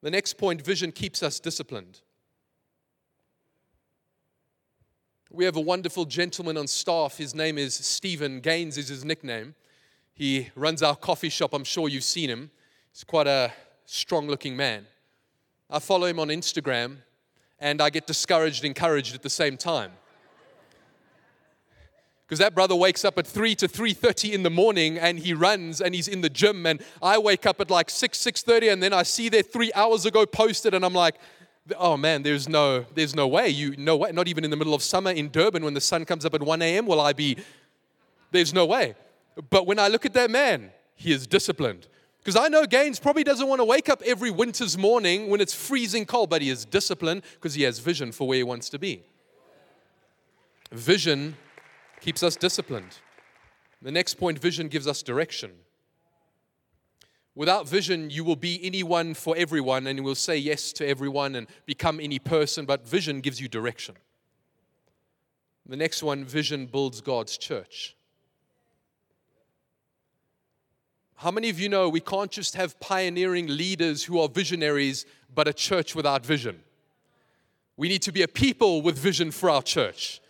The 0.02 0.10
next 0.10 0.34
point 0.34 0.62
vision 0.62 0.92
keeps 0.92 1.20
us 1.20 1.40
disciplined. 1.40 2.00
We 5.32 5.44
have 5.46 5.56
a 5.56 5.60
wonderful 5.60 6.04
gentleman 6.04 6.56
on 6.56 6.68
staff. 6.68 7.18
His 7.18 7.34
name 7.34 7.58
is 7.58 7.74
Stephen 7.74 8.38
Gaines, 8.40 8.78
is 8.78 8.88
his 8.88 9.04
nickname. 9.04 9.56
He 10.14 10.50
runs 10.54 10.80
our 10.80 10.94
coffee 10.94 11.28
shop. 11.28 11.54
I'm 11.54 11.64
sure 11.64 11.88
you've 11.88 12.04
seen 12.04 12.30
him. 12.30 12.52
He's 12.92 13.02
quite 13.02 13.26
a 13.26 13.52
strong 13.84 14.28
looking 14.28 14.56
man. 14.56 14.86
I 15.68 15.80
follow 15.80 16.06
him 16.06 16.20
on 16.20 16.28
Instagram 16.28 16.98
and 17.60 17.80
I 17.80 17.90
get 17.90 18.06
discouraged, 18.06 18.64
encouraged 18.64 19.14
at 19.14 19.22
the 19.22 19.30
same 19.30 19.56
time. 19.56 19.92
Because 22.26 22.38
that 22.38 22.54
brother 22.54 22.76
wakes 22.76 23.04
up 23.04 23.18
at 23.18 23.26
3 23.26 23.56
to 23.56 23.66
3:30 23.66 24.32
in 24.32 24.42
the 24.44 24.50
morning 24.50 24.98
and 24.98 25.18
he 25.18 25.34
runs 25.34 25.80
and 25.80 25.94
he's 25.94 26.06
in 26.06 26.20
the 26.20 26.30
gym 26.30 26.64
and 26.64 26.80
I 27.02 27.18
wake 27.18 27.44
up 27.44 27.60
at 27.60 27.70
like 27.70 27.90
6 27.90 28.16
6:30 28.18 28.72
and 28.72 28.82
then 28.82 28.92
I 28.92 29.02
see 29.02 29.28
there 29.28 29.42
3 29.42 29.72
hours 29.74 30.06
ago 30.06 30.24
posted 30.26 30.72
and 30.72 30.84
I'm 30.84 30.94
like 30.94 31.16
oh 31.78 31.96
man, 31.96 32.22
there's 32.22 32.48
no, 32.48 32.84
there's 32.94 33.14
no 33.14 33.28
way. 33.28 33.48
You 33.48 33.74
no 33.76 33.96
way. 33.96 34.12
Not 34.12 34.28
even 34.28 34.44
in 34.44 34.50
the 34.50 34.56
middle 34.56 34.74
of 34.74 34.82
summer 34.82 35.10
in 35.10 35.28
Durban 35.28 35.64
when 35.64 35.74
the 35.74 35.80
sun 35.80 36.04
comes 36.04 36.24
up 36.24 36.34
at 36.34 36.42
1 36.42 36.62
a.m. 36.62 36.86
will 36.86 37.00
I 37.00 37.12
be. 37.12 37.36
There's 38.30 38.54
no 38.54 38.66
way. 38.66 38.94
But 39.50 39.66
when 39.66 39.78
I 39.78 39.88
look 39.88 40.06
at 40.06 40.12
that 40.14 40.30
man, 40.30 40.70
he 40.94 41.12
is 41.12 41.26
disciplined. 41.26 41.86
Because 42.22 42.36
I 42.36 42.48
know 42.48 42.66
Gaines 42.66 43.00
probably 43.00 43.24
doesn't 43.24 43.48
want 43.48 43.60
to 43.60 43.64
wake 43.64 43.88
up 43.88 44.02
every 44.04 44.30
winter's 44.30 44.76
morning 44.76 45.28
when 45.28 45.40
it's 45.40 45.54
freezing 45.54 46.04
cold, 46.04 46.28
but 46.28 46.42
he 46.42 46.50
is 46.50 46.66
disciplined 46.66 47.22
because 47.34 47.54
he 47.54 47.62
has 47.62 47.78
vision 47.78 48.12
for 48.12 48.28
where 48.28 48.36
he 48.36 48.42
wants 48.42 48.68
to 48.70 48.78
be. 48.78 49.02
Vision 50.70 51.36
keeps 52.00 52.22
us 52.22 52.36
disciplined. 52.36 52.98
The 53.80 53.90
next 53.90 54.14
point 54.14 54.38
vision 54.38 54.68
gives 54.68 54.86
us 54.86 55.02
direction. 55.02 55.52
Without 57.34 57.66
vision, 57.66 58.10
you 58.10 58.22
will 58.22 58.36
be 58.36 58.60
anyone 58.62 59.14
for 59.14 59.34
everyone 59.36 59.86
and 59.86 59.98
you 59.98 60.02
will 60.02 60.14
say 60.14 60.36
yes 60.36 60.72
to 60.74 60.86
everyone 60.86 61.34
and 61.34 61.46
become 61.64 61.98
any 62.00 62.18
person, 62.18 62.66
but 62.66 62.86
vision 62.86 63.20
gives 63.20 63.40
you 63.40 63.48
direction. 63.48 63.94
The 65.66 65.76
next 65.76 66.02
one 66.02 66.24
vision 66.24 66.66
builds 66.66 67.00
God's 67.00 67.38
church. 67.38 67.96
How 71.20 71.30
many 71.30 71.50
of 71.50 71.60
you 71.60 71.68
know 71.68 71.90
we 71.90 72.00
can't 72.00 72.30
just 72.30 72.54
have 72.54 72.80
pioneering 72.80 73.46
leaders 73.46 74.02
who 74.02 74.18
are 74.18 74.26
visionaries, 74.26 75.04
but 75.34 75.46
a 75.46 75.52
church 75.52 75.94
without 75.94 76.24
vision? 76.24 76.62
We 77.76 77.90
need 77.90 78.00
to 78.02 78.12
be 78.12 78.22
a 78.22 78.28
people 78.28 78.80
with 78.80 78.96
vision 78.96 79.30
for 79.30 79.50
our 79.50 79.60
church 79.60 80.22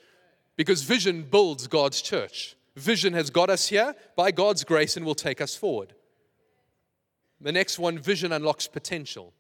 because 0.56 0.82
vision 0.82 1.23
builds 1.23 1.68
God's 1.68 2.02
church. 2.02 2.56
Vision 2.75 3.12
has 3.12 3.30
got 3.30 3.50
us 3.50 3.68
here 3.68 3.94
by 4.16 4.32
God's 4.32 4.64
grace 4.64 4.97
and 4.97 5.06
will 5.06 5.14
take 5.14 5.40
us 5.40 5.54
forward. 5.54 5.94
The 7.40 7.52
next 7.52 7.78
one 7.78 7.97
vision 7.97 8.32
unlocks 8.32 8.66
potential. 8.66 9.32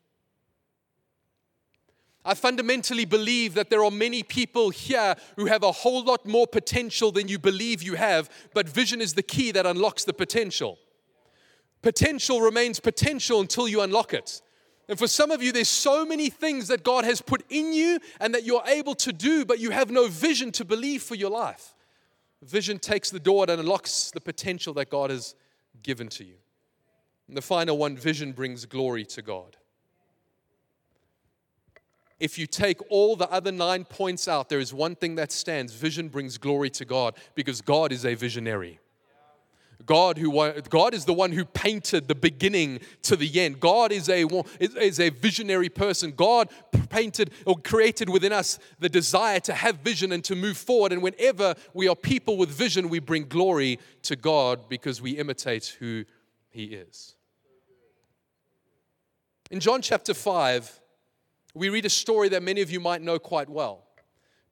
I 2.24 2.34
fundamentally 2.34 3.06
believe 3.06 3.54
that 3.54 3.70
there 3.70 3.82
are 3.82 3.90
many 3.90 4.22
people 4.22 4.70
here 4.70 5.16
who 5.34 5.46
have 5.46 5.64
a 5.64 5.72
whole 5.72 6.04
lot 6.04 6.24
more 6.24 6.46
potential 6.46 7.10
than 7.10 7.26
you 7.26 7.40
believe 7.40 7.82
you 7.82 7.96
have, 7.96 8.30
but 8.54 8.68
vision 8.68 9.00
is 9.00 9.14
the 9.14 9.24
key 9.24 9.50
that 9.50 9.66
unlocks 9.66 10.04
the 10.04 10.12
potential. 10.12 10.78
Potential 11.82 12.40
remains 12.40 12.80
potential 12.80 13.40
until 13.40 13.66
you 13.66 13.80
unlock 13.80 14.12
it. 14.12 14.42
And 14.88 14.98
for 14.98 15.06
some 15.06 15.30
of 15.30 15.42
you, 15.42 15.52
there's 15.52 15.68
so 15.68 16.04
many 16.04 16.30
things 16.30 16.68
that 16.68 16.82
God 16.82 17.04
has 17.04 17.22
put 17.22 17.44
in 17.48 17.72
you 17.72 18.00
and 18.18 18.34
that 18.34 18.44
you're 18.44 18.64
able 18.66 18.94
to 18.96 19.12
do, 19.12 19.44
but 19.44 19.60
you 19.60 19.70
have 19.70 19.90
no 19.90 20.08
vision 20.08 20.50
to 20.52 20.64
believe 20.64 21.02
for 21.02 21.14
your 21.14 21.30
life. 21.30 21.74
Vision 22.42 22.78
takes 22.78 23.10
the 23.10 23.20
door 23.20 23.46
and 23.48 23.60
unlocks 23.60 24.10
the 24.10 24.20
potential 24.20 24.74
that 24.74 24.90
God 24.90 25.10
has 25.10 25.34
given 25.82 26.08
to 26.08 26.24
you. 26.24 26.34
And 27.28 27.36
the 27.36 27.42
final 27.42 27.78
one 27.78 27.96
vision 27.96 28.32
brings 28.32 28.66
glory 28.66 29.04
to 29.04 29.22
God. 29.22 29.56
If 32.18 32.38
you 32.38 32.46
take 32.46 32.80
all 32.90 33.16
the 33.16 33.30
other 33.30 33.52
nine 33.52 33.84
points 33.84 34.26
out, 34.26 34.48
there 34.48 34.58
is 34.58 34.74
one 34.74 34.96
thing 34.96 35.14
that 35.14 35.32
stands 35.32 35.72
vision 35.72 36.08
brings 36.08 36.36
glory 36.36 36.68
to 36.70 36.84
God 36.84 37.14
because 37.34 37.62
God 37.62 37.92
is 37.92 38.04
a 38.04 38.14
visionary. 38.14 38.80
God, 39.86 40.18
who, 40.18 40.52
God 40.68 40.94
is 40.94 41.04
the 41.04 41.12
one 41.12 41.32
who 41.32 41.44
painted 41.44 42.08
the 42.08 42.14
beginning 42.14 42.80
to 43.02 43.16
the 43.16 43.40
end. 43.40 43.60
God 43.60 43.92
is 43.92 44.08
a, 44.08 44.26
is 44.60 45.00
a 45.00 45.10
visionary 45.10 45.68
person. 45.68 46.12
God 46.12 46.48
painted 46.88 47.30
or 47.46 47.58
created 47.58 48.08
within 48.08 48.32
us 48.32 48.58
the 48.78 48.88
desire 48.88 49.40
to 49.40 49.54
have 49.54 49.76
vision 49.76 50.12
and 50.12 50.22
to 50.24 50.36
move 50.36 50.56
forward. 50.56 50.92
And 50.92 51.02
whenever 51.02 51.54
we 51.74 51.88
are 51.88 51.96
people 51.96 52.36
with 52.36 52.50
vision, 52.50 52.88
we 52.88 52.98
bring 52.98 53.26
glory 53.26 53.78
to 54.02 54.16
God 54.16 54.68
because 54.68 55.00
we 55.00 55.12
imitate 55.12 55.76
who 55.78 56.04
He 56.50 56.64
is. 56.64 57.14
In 59.50 59.60
John 59.60 59.82
chapter 59.82 60.14
5, 60.14 60.80
we 61.54 61.70
read 61.70 61.84
a 61.84 61.90
story 61.90 62.28
that 62.28 62.42
many 62.42 62.60
of 62.60 62.70
you 62.70 62.80
might 62.80 63.02
know 63.02 63.18
quite 63.18 63.48
well. 63.48 63.84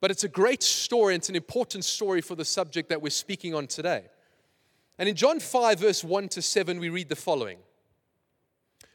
But 0.00 0.10
it's 0.10 0.24
a 0.24 0.28
great 0.28 0.62
story, 0.62 1.14
and 1.14 1.20
it's 1.20 1.28
an 1.28 1.36
important 1.36 1.84
story 1.84 2.20
for 2.20 2.34
the 2.34 2.44
subject 2.44 2.88
that 2.88 3.02
we're 3.02 3.10
speaking 3.10 3.54
on 3.54 3.66
today. 3.66 4.06
And 4.98 5.08
in 5.08 5.14
John 5.14 5.38
5, 5.38 5.78
verse 5.78 6.02
1 6.02 6.28
to 6.30 6.42
7, 6.42 6.80
we 6.80 6.88
read 6.88 7.08
the 7.08 7.16
following 7.16 7.58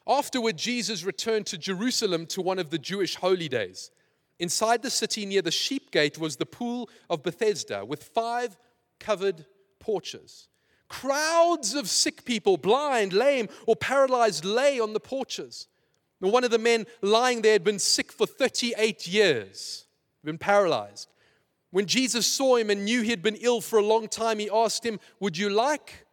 Afterward, 0.06 0.58
Jesus 0.58 1.04
returned 1.04 1.46
to 1.48 1.58
Jerusalem 1.58 2.26
to 2.28 2.42
one 2.42 2.60
of 2.60 2.70
the 2.70 2.78
Jewish 2.78 3.16
holy 3.16 3.48
days. 3.48 3.90
Inside 4.40 4.82
the 4.82 4.90
city 4.90 5.26
near 5.26 5.42
the 5.42 5.52
sheep 5.52 5.92
gate 5.92 6.18
was 6.18 6.36
the 6.36 6.46
pool 6.46 6.90
of 7.10 7.24
Bethesda 7.24 7.86
with 7.86 8.04
five 8.04 8.58
covered 9.00 9.46
porches. 9.80 10.50
Crowds 10.90 11.74
of 11.74 11.88
sick 11.88 12.26
people, 12.26 12.58
blind, 12.58 13.14
lame, 13.14 13.48
or 13.66 13.76
paralyzed, 13.76 14.44
lay 14.44 14.80
on 14.80 14.94
the 14.94 15.00
porches. 15.00 15.68
One 16.20 16.44
of 16.44 16.52
the 16.52 16.60
men 16.60 16.86
lying 17.02 17.42
there 17.42 17.54
had 17.54 17.64
been 17.64 17.80
sick 17.80 18.12
for 18.12 18.26
38 18.26 19.08
years, 19.08 19.86
been 20.24 20.38
paralyzed. 20.38 21.10
When 21.74 21.88
Jesus 21.88 22.28
saw 22.28 22.58
him 22.58 22.70
and 22.70 22.86
knew 22.86 23.02
he 23.02 23.10
had 23.10 23.24
been 23.24 23.34
ill 23.38 23.60
for 23.60 23.80
a 23.80 23.84
long 23.84 24.08
time, 24.08 24.38
he 24.38 24.48
asked 24.48 24.86
him, 24.86 25.00
Would 25.20 25.40
you 25.40 25.50
like 25.50 26.06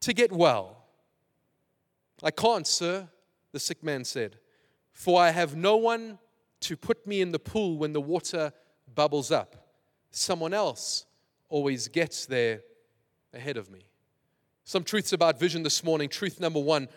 to 0.00 0.12
get 0.12 0.30
well? 0.30 0.84
I 2.22 2.30
can't, 2.30 2.66
sir, 2.66 3.08
the 3.50 3.58
sick 3.58 3.82
man 3.82 4.04
said, 4.04 4.36
for 4.92 5.18
I 5.18 5.30
have 5.30 5.56
no 5.56 5.78
one 5.78 6.18
to 6.60 6.76
put 6.76 7.06
me 7.06 7.22
in 7.22 7.32
the 7.32 7.38
pool 7.38 7.78
when 7.78 7.94
the 7.94 8.00
water 8.02 8.52
bubbles 8.94 9.30
up. 9.30 9.70
Someone 10.10 10.52
else 10.52 11.06
always 11.48 11.88
gets 11.88 12.26
there 12.26 12.60
ahead 13.32 13.56
of 13.56 13.70
me. 13.70 13.86
Some 14.64 14.84
truths 14.84 15.14
about 15.14 15.40
vision 15.40 15.62
this 15.62 15.82
morning. 15.82 16.10
Truth 16.10 16.40
number 16.40 16.60
one 16.60 16.88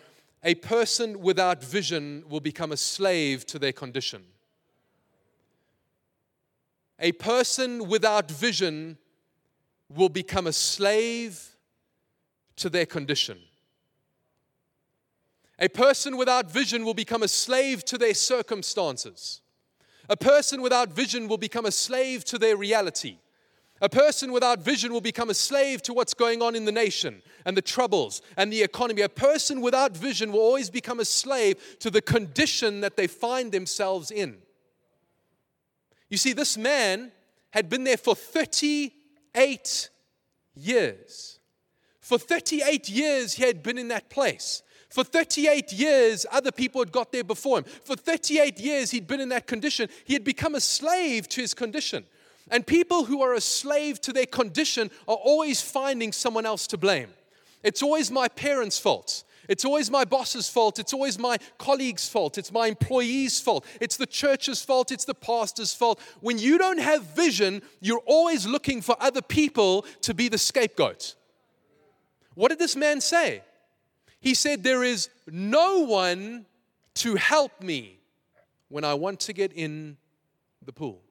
a 0.42 0.56
person 0.56 1.20
without 1.20 1.64
vision 1.64 2.22
will 2.28 2.40
become 2.40 2.70
a 2.70 2.76
slave 2.76 3.46
to 3.46 3.58
their 3.58 3.72
condition. 3.72 4.24
A 7.04 7.12
person 7.12 7.86
without 7.86 8.30
vision 8.30 8.96
will 9.94 10.08
become 10.08 10.46
a 10.46 10.54
slave 10.54 11.38
to 12.56 12.70
their 12.70 12.86
condition. 12.86 13.38
A 15.58 15.68
person 15.68 16.16
without 16.16 16.50
vision 16.50 16.82
will 16.82 16.94
become 16.94 17.22
a 17.22 17.28
slave 17.28 17.84
to 17.84 17.98
their 17.98 18.14
circumstances. 18.14 19.42
A 20.08 20.16
person 20.16 20.62
without 20.62 20.94
vision 20.94 21.28
will 21.28 21.36
become 21.36 21.66
a 21.66 21.70
slave 21.70 22.24
to 22.24 22.38
their 22.38 22.56
reality. 22.56 23.18
A 23.82 23.88
person 23.90 24.32
without 24.32 24.60
vision 24.60 24.90
will 24.90 25.02
become 25.02 25.28
a 25.28 25.34
slave 25.34 25.82
to 25.82 25.92
what's 25.92 26.14
going 26.14 26.40
on 26.40 26.56
in 26.56 26.64
the 26.64 26.72
nation 26.72 27.20
and 27.44 27.54
the 27.54 27.60
troubles 27.60 28.22
and 28.38 28.50
the 28.50 28.62
economy. 28.62 29.02
A 29.02 29.10
person 29.10 29.60
without 29.60 29.94
vision 29.94 30.32
will 30.32 30.40
always 30.40 30.70
become 30.70 31.00
a 31.00 31.04
slave 31.04 31.78
to 31.80 31.90
the 31.90 32.00
condition 32.00 32.80
that 32.80 32.96
they 32.96 33.06
find 33.06 33.52
themselves 33.52 34.10
in. 34.10 34.38
You 36.08 36.16
see, 36.16 36.32
this 36.32 36.56
man 36.56 37.12
had 37.50 37.68
been 37.68 37.84
there 37.84 37.96
for 37.96 38.14
38 38.14 39.90
years. 40.54 41.38
For 42.00 42.18
38 42.18 42.88
years, 42.88 43.34
he 43.34 43.44
had 43.44 43.62
been 43.62 43.78
in 43.78 43.88
that 43.88 44.10
place. 44.10 44.62
For 44.90 45.02
38 45.02 45.72
years, 45.72 46.26
other 46.30 46.52
people 46.52 46.80
had 46.80 46.92
got 46.92 47.10
there 47.10 47.24
before 47.24 47.58
him. 47.58 47.64
For 47.64 47.96
38 47.96 48.60
years, 48.60 48.90
he'd 48.90 49.06
been 49.06 49.20
in 49.20 49.30
that 49.30 49.46
condition. 49.46 49.88
He 50.04 50.12
had 50.12 50.22
become 50.22 50.54
a 50.54 50.60
slave 50.60 51.28
to 51.30 51.40
his 51.40 51.54
condition. 51.54 52.04
And 52.50 52.66
people 52.66 53.04
who 53.04 53.22
are 53.22 53.34
a 53.34 53.40
slave 53.40 54.00
to 54.02 54.12
their 54.12 54.26
condition 54.26 54.90
are 55.08 55.16
always 55.16 55.62
finding 55.62 56.12
someone 56.12 56.46
else 56.46 56.66
to 56.68 56.78
blame. 56.78 57.08
It's 57.62 57.82
always 57.82 58.10
my 58.10 58.28
parents' 58.28 58.78
fault. 58.78 59.24
It's 59.48 59.64
always 59.64 59.90
my 59.90 60.04
boss's 60.04 60.48
fault. 60.48 60.78
It's 60.78 60.92
always 60.92 61.18
my 61.18 61.38
colleague's 61.58 62.08
fault. 62.08 62.38
It's 62.38 62.52
my 62.52 62.68
employee's 62.68 63.40
fault. 63.40 63.66
It's 63.80 63.96
the 63.96 64.06
church's 64.06 64.62
fault. 64.62 64.90
It's 64.90 65.04
the 65.04 65.14
pastor's 65.14 65.74
fault. 65.74 66.00
When 66.20 66.38
you 66.38 66.58
don't 66.58 66.78
have 66.78 67.02
vision, 67.14 67.62
you're 67.80 68.02
always 68.06 68.46
looking 68.46 68.80
for 68.80 68.96
other 69.00 69.22
people 69.22 69.82
to 70.02 70.14
be 70.14 70.28
the 70.28 70.38
scapegoat. 70.38 71.14
What 72.34 72.48
did 72.48 72.58
this 72.58 72.76
man 72.76 73.00
say? 73.00 73.42
He 74.20 74.34
said, 74.34 74.62
There 74.62 74.82
is 74.82 75.08
no 75.30 75.80
one 75.80 76.46
to 76.94 77.16
help 77.16 77.62
me 77.62 77.98
when 78.68 78.84
I 78.84 78.94
want 78.94 79.20
to 79.20 79.32
get 79.32 79.52
in 79.52 79.96
the 80.64 80.72
pool. 80.72 81.02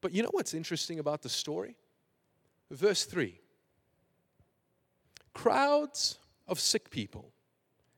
But 0.00 0.12
you 0.12 0.22
know 0.22 0.30
what's 0.32 0.52
interesting 0.52 0.98
about 0.98 1.22
the 1.22 1.28
story? 1.28 1.76
Verse 2.70 3.04
3 3.04 3.38
Crowds 5.34 6.18
of 6.48 6.60
sick 6.60 6.90
people, 6.90 7.32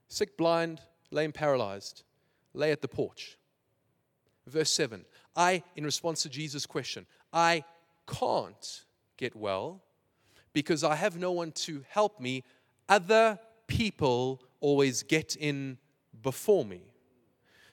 sick, 0.09 0.37
blind, 0.37 0.81
lame, 1.11 1.33
paralyzed, 1.33 2.03
lay 2.53 2.73
at 2.73 2.83
the 2.83 2.89
porch. 2.89 3.39
Verse 4.47 4.71
7 4.71 5.05
I, 5.37 5.63
in 5.77 5.85
response 5.85 6.23
to 6.23 6.29
Jesus' 6.29 6.67
question, 6.67 7.07
I 7.33 7.65
can't 8.07 8.85
get 9.17 9.35
well 9.35 9.83
because 10.53 10.85
I 10.85 10.95
have 10.95 11.19
no 11.19 11.33
one 11.33 11.53
to 11.53 11.85
help 11.89 12.21
me. 12.21 12.45
Other 12.89 13.39
people 13.67 14.43
always 14.61 15.03
get 15.03 15.37
in 15.37 15.79
before 16.23 16.65
me. 16.65 16.83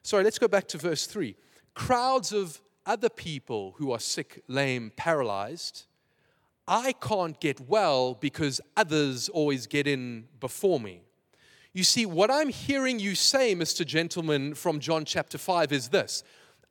Sorry, 0.04 0.24
let's 0.24 0.40
go 0.40 0.48
back 0.48 0.68
to 0.70 0.78
verse 0.78 1.06
3. 1.06 1.36
Crowds 1.76 2.32
of 2.32 2.60
other 2.86 3.10
people 3.10 3.76
who 3.78 3.92
are 3.92 4.00
sick, 4.00 4.44
lame, 4.48 4.92
paralyzed 4.96 5.86
I 6.72 6.94
can't 6.94 7.38
get 7.42 7.60
well 7.60 8.14
because 8.14 8.62
others 8.78 9.28
always 9.28 9.68
get 9.68 9.88
in 9.88 10.30
before 10.40 10.80
me. 10.80 11.02
You 11.74 11.84
see, 11.84 12.06
what 12.06 12.32
I'm 12.32 12.48
hearing 12.48 12.98
you 12.98 13.14
say, 13.14 13.54
Mr. 13.54 13.86
Gentleman, 13.86 14.54
from 14.54 14.80
John 14.80 15.04
chapter 15.04 15.38
5 15.38 15.74
is 15.74 15.90
this. 15.90 16.24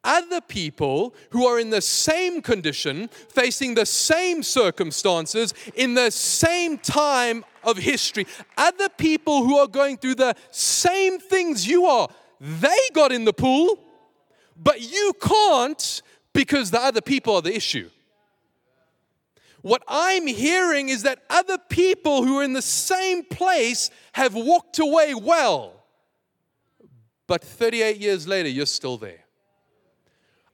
Other 0.02 0.40
people 0.40 1.14
who 1.32 1.46
are 1.46 1.60
in 1.60 1.68
the 1.68 1.82
same 1.82 2.40
condition, 2.40 3.08
facing 3.28 3.74
the 3.74 3.84
same 3.84 4.42
circumstances, 4.42 5.52
in 5.74 5.92
the 5.92 6.10
same 6.10 6.78
time 6.78 7.44
of 7.62 7.76
history, 7.76 8.26
other 8.56 8.88
people 8.88 9.44
who 9.44 9.58
are 9.58 9.68
going 9.68 9.98
through 9.98 10.14
the 10.14 10.34
same 10.50 11.18
things 11.18 11.68
you 11.68 11.84
are, 11.84 12.08
they 12.40 12.88
got 12.94 13.12
in 13.12 13.26
the 13.26 13.34
pool, 13.34 13.78
but 14.56 14.80
you 14.80 15.12
can't 15.20 16.00
because 16.32 16.70
the 16.70 16.80
other 16.80 17.02
people 17.02 17.34
are 17.34 17.42
the 17.42 17.54
issue. 17.54 17.90
What 19.62 19.82
I'm 19.88 20.26
hearing 20.26 20.88
is 20.88 21.02
that 21.02 21.22
other 21.28 21.58
people 21.58 22.24
who 22.24 22.38
are 22.38 22.42
in 22.42 22.54
the 22.54 22.62
same 22.62 23.24
place 23.24 23.90
have 24.12 24.34
walked 24.34 24.78
away 24.78 25.14
well, 25.14 25.84
but 27.26 27.44
38 27.44 27.98
years 27.98 28.26
later, 28.26 28.48
you're 28.48 28.66
still 28.66 28.96
there. 28.96 29.24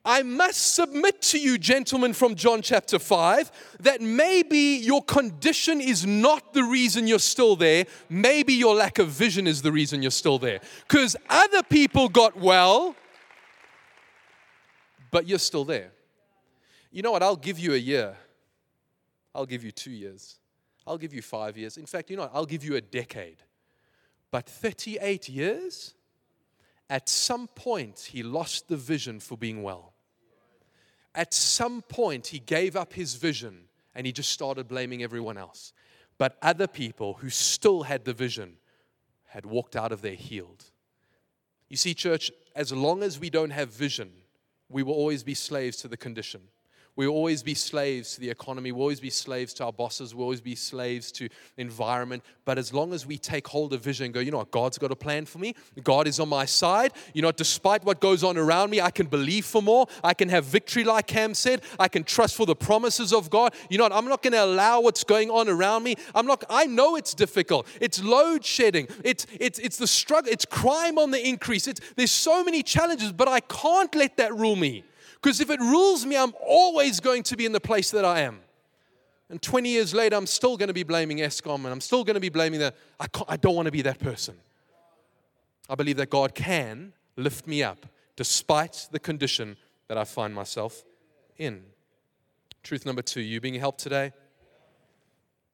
I 0.04 0.22
must 0.22 0.74
submit 0.74 1.20
to 1.22 1.38
you, 1.38 1.58
gentlemen, 1.58 2.12
from 2.12 2.36
John 2.36 2.62
chapter 2.62 2.98
5, 2.98 3.50
that 3.80 4.00
maybe 4.00 4.78
your 4.80 5.02
condition 5.02 5.80
is 5.80 6.06
not 6.06 6.52
the 6.52 6.62
reason 6.62 7.08
you're 7.08 7.18
still 7.18 7.56
there. 7.56 7.86
Maybe 8.08 8.52
your 8.52 8.76
lack 8.76 9.00
of 9.00 9.08
vision 9.08 9.48
is 9.48 9.62
the 9.62 9.72
reason 9.72 10.02
you're 10.02 10.12
still 10.12 10.38
there. 10.38 10.60
Because 10.86 11.16
other 11.28 11.64
people 11.64 12.08
got 12.08 12.36
well, 12.36 12.94
but 15.10 15.26
you're 15.26 15.40
still 15.40 15.64
there. 15.64 15.90
You 16.92 17.02
know 17.02 17.10
what? 17.10 17.24
I'll 17.24 17.34
give 17.34 17.58
you 17.58 17.74
a 17.74 17.78
year 17.78 18.16
I'll 19.36 19.46
give 19.46 19.62
you 19.62 19.70
two 19.70 19.90
years. 19.90 20.38
I'll 20.86 20.96
give 20.96 21.12
you 21.12 21.20
five 21.20 21.58
years. 21.58 21.76
In 21.76 21.84
fact, 21.84 22.10
you 22.10 22.16
know, 22.16 22.30
I'll 22.32 22.46
give 22.46 22.64
you 22.64 22.76
a 22.76 22.80
decade. 22.80 23.42
But 24.30 24.48
38 24.48 25.28
years, 25.28 25.94
at 26.88 27.08
some 27.08 27.46
point, 27.48 28.08
he 28.12 28.22
lost 28.22 28.68
the 28.68 28.76
vision 28.76 29.20
for 29.20 29.36
being 29.36 29.62
well. 29.62 29.92
At 31.14 31.34
some 31.34 31.82
point, 31.82 32.28
he 32.28 32.38
gave 32.38 32.76
up 32.76 32.94
his 32.94 33.14
vision 33.14 33.64
and 33.94 34.06
he 34.06 34.12
just 34.12 34.30
started 34.30 34.68
blaming 34.68 35.02
everyone 35.02 35.36
else. 35.36 35.72
But 36.18 36.38
other 36.40 36.66
people 36.66 37.14
who 37.14 37.28
still 37.28 37.82
had 37.82 38.04
the 38.04 38.14
vision 38.14 38.56
had 39.26 39.44
walked 39.44 39.76
out 39.76 39.92
of 39.92 40.00
there 40.00 40.14
healed. 40.14 40.64
You 41.68 41.76
see, 41.76 41.92
church, 41.92 42.30
as 42.54 42.72
long 42.72 43.02
as 43.02 43.18
we 43.18 43.28
don't 43.28 43.50
have 43.50 43.70
vision, 43.70 44.12
we 44.70 44.82
will 44.82 44.94
always 44.94 45.22
be 45.22 45.34
slaves 45.34 45.76
to 45.78 45.88
the 45.88 45.96
condition. 45.96 46.42
We 46.96 47.06
will 47.06 47.14
always 47.14 47.42
be 47.42 47.54
slaves 47.54 48.14
to 48.14 48.20
the 48.20 48.30
economy. 48.30 48.72
We'll 48.72 48.82
always 48.82 49.00
be 49.00 49.10
slaves 49.10 49.52
to 49.54 49.66
our 49.66 49.72
bosses. 49.72 50.14
We'll 50.14 50.24
always 50.24 50.40
be 50.40 50.54
slaves 50.54 51.12
to 51.12 51.28
the 51.28 51.34
environment. 51.58 52.24
But 52.46 52.56
as 52.58 52.72
long 52.72 52.94
as 52.94 53.06
we 53.06 53.18
take 53.18 53.46
hold 53.46 53.74
of 53.74 53.82
vision 53.82 54.06
and 54.06 54.14
go, 54.14 54.20
you 54.20 54.30
know 54.30 54.38
what, 54.38 54.50
God's 54.50 54.78
got 54.78 54.90
a 54.90 54.96
plan 54.96 55.26
for 55.26 55.38
me. 55.38 55.54
God 55.84 56.08
is 56.08 56.18
on 56.18 56.30
my 56.30 56.46
side. 56.46 56.92
You 57.12 57.20
know, 57.20 57.32
despite 57.32 57.84
what 57.84 58.00
goes 58.00 58.24
on 58.24 58.38
around 58.38 58.70
me, 58.70 58.80
I 58.80 58.90
can 58.90 59.06
believe 59.06 59.44
for 59.44 59.60
more. 59.60 59.86
I 60.02 60.14
can 60.14 60.30
have 60.30 60.46
victory, 60.46 60.84
like 60.84 61.06
Cam 61.06 61.34
said. 61.34 61.60
I 61.78 61.88
can 61.88 62.02
trust 62.02 62.34
for 62.34 62.46
the 62.46 62.56
promises 62.56 63.12
of 63.12 63.28
God. 63.28 63.54
You 63.68 63.76
know 63.76 63.84
what, 63.84 63.92
I'm 63.92 64.08
not 64.08 64.22
going 64.22 64.32
to 64.32 64.44
allow 64.44 64.80
what's 64.80 65.04
going 65.04 65.30
on 65.30 65.50
around 65.50 65.82
me. 65.82 65.96
I'm 66.14 66.26
not, 66.26 66.44
I 66.48 66.64
know 66.64 66.96
it's 66.96 67.12
difficult. 67.12 67.66
It's 67.78 68.02
load 68.02 68.42
shedding. 68.42 68.88
It's, 69.04 69.26
it's, 69.38 69.58
it's 69.58 69.76
the 69.76 69.86
struggle. 69.86 70.32
It's 70.32 70.46
crime 70.46 70.98
on 70.98 71.10
the 71.10 71.26
increase. 71.26 71.66
It's, 71.66 71.80
there's 71.94 72.10
so 72.10 72.42
many 72.42 72.62
challenges, 72.62 73.12
but 73.12 73.28
I 73.28 73.40
can't 73.40 73.94
let 73.94 74.16
that 74.16 74.34
rule 74.34 74.56
me. 74.56 74.84
Because 75.26 75.40
if 75.40 75.50
it 75.50 75.58
rules 75.58 76.06
me, 76.06 76.16
I'm 76.16 76.34
always 76.40 77.00
going 77.00 77.24
to 77.24 77.36
be 77.36 77.46
in 77.46 77.50
the 77.50 77.58
place 77.58 77.90
that 77.90 78.04
I 78.04 78.20
am. 78.20 78.38
And 79.28 79.42
20 79.42 79.68
years 79.68 79.92
later, 79.92 80.14
I'm 80.14 80.24
still 80.24 80.56
going 80.56 80.68
to 80.68 80.72
be 80.72 80.84
blaming 80.84 81.18
Eskom 81.18 81.56
and 81.56 81.66
I'm 81.66 81.80
still 81.80 82.04
going 82.04 82.14
to 82.14 82.20
be 82.20 82.28
blaming 82.28 82.60
that. 82.60 82.76
I, 83.00 83.06
I 83.30 83.36
don't 83.36 83.56
want 83.56 83.66
to 83.66 83.72
be 83.72 83.82
that 83.82 83.98
person. 83.98 84.36
I 85.68 85.74
believe 85.74 85.96
that 85.96 86.10
God 86.10 86.36
can 86.36 86.92
lift 87.16 87.48
me 87.48 87.64
up 87.64 87.86
despite 88.14 88.86
the 88.92 89.00
condition 89.00 89.56
that 89.88 89.98
I 89.98 90.04
find 90.04 90.32
myself 90.32 90.84
in. 91.38 91.64
Truth 92.62 92.86
number 92.86 93.02
two, 93.02 93.20
you 93.20 93.40
being 93.40 93.54
helped 93.54 93.80
today? 93.80 94.12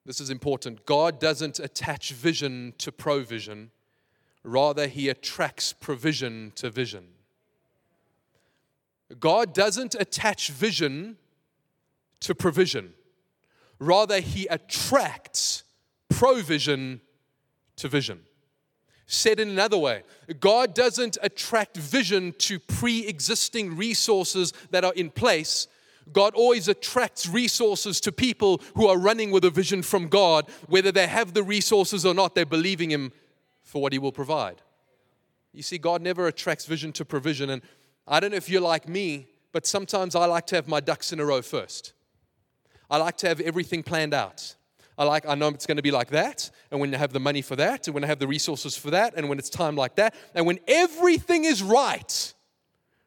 This 0.05 0.21
is 0.21 0.29
important. 0.29 0.85
God 0.85 1.19
doesn't 1.19 1.59
attach 1.59 2.11
vision 2.11 2.75
to 2.77 2.93
provision, 2.93 3.71
rather, 4.45 4.87
He 4.87 5.09
attracts 5.09 5.73
provision 5.73 6.53
to 6.57 6.69
vision. 6.69 7.07
God 9.21 9.55
doesn't 9.55 9.95
attach 9.95 10.49
vision 10.49 11.17
to 12.21 12.35
provision. 12.35 12.95
Rather, 13.79 14.21
He 14.21 14.47
attracts 14.47 15.65
provision 16.09 17.01
to 17.77 17.89
vision. 17.89 18.21
Said 19.07 19.41
in 19.41 19.51
another 19.51 19.77
way, 19.77 20.05
God 20.41 20.75
doesn't 20.75 21.19
attract 21.23 21.77
vision 21.77 22.33
to 22.39 22.59
pre 22.59 23.07
existing 23.07 23.77
resources 23.77 24.53
that 24.71 24.85
are 24.85 24.95
in 24.95 25.11
place. 25.11 25.67
God 26.13 26.35
always 26.35 26.69
attracts 26.69 27.29
resources 27.29 28.01
to 28.01 28.13
people 28.13 28.61
who 28.75 28.87
are 28.89 28.99
running 28.99 29.31
with 29.31 29.45
a 29.45 29.51
vision 29.51 29.83
from 29.83 30.09
God, 30.09 30.49
whether 30.69 30.91
they 30.91 31.07
have 31.07 31.35
the 31.35 31.43
resources 31.43 32.07
or 32.07 32.15
not, 32.15 32.35
they're 32.35 32.47
believing 32.47 32.91
Him 32.91 33.13
for 33.63 33.83
what 33.83 33.93
He 33.93 33.99
will 33.99 34.13
provide. 34.13 34.63
You 35.53 35.63
see, 35.63 35.79
God 35.79 36.03
never 36.03 36.27
attracts 36.27 36.65
vision 36.65 36.93
to 36.93 37.05
provision. 37.05 37.51
And 37.51 37.63
I 38.07 38.21
don't 38.21 38.31
know 38.31 38.37
if 38.37 38.49
you're 38.49 38.61
like 38.61 38.89
me, 38.89 39.29
but 39.53 39.67
sometimes 39.67 40.15
I 40.15 40.27
like 40.27 40.47
to 40.49 40.57
have 40.57 40.67
my 40.67 40.81
ducks 40.81 41.13
in 41.13 41.21
a 41.21 41.25
row 41.25 41.43
first. 41.43 41.93
I 42.91 42.97
like 42.97 43.17
to 43.19 43.29
have 43.29 43.41
everything 43.41 43.83
planned 43.83 44.15
out. 44.15 44.57
I 44.99 45.05
like, 45.05 45.27
I 45.27 45.35
know 45.35 45.49
it's 45.49 45.67
going 45.67 45.79
to 45.79 45.83
be 45.83 45.91
like 45.91 46.11
that, 46.11 46.51
and 46.71 46.81
when 46.81 46.95
I 46.95 46.99
have 46.99 47.13
the 47.13 47.21
money 47.21 47.41
for 47.41 47.57
that, 47.57 47.87
and 47.87 47.95
when 47.95 48.05
I 48.05 48.07
have 48.09 48.19
the 48.19 48.27
resources 48.27 48.77
for 48.77 48.91
that, 48.91 49.15
and 49.17 49.29
when 49.29 49.39
it's 49.39 49.49
time 49.49 49.75
like 49.75 49.97
that, 49.97 50.15
and 50.35 50.47
when 50.47 50.59
everything 50.69 51.45
is 51.45 51.63
right, 51.63 52.35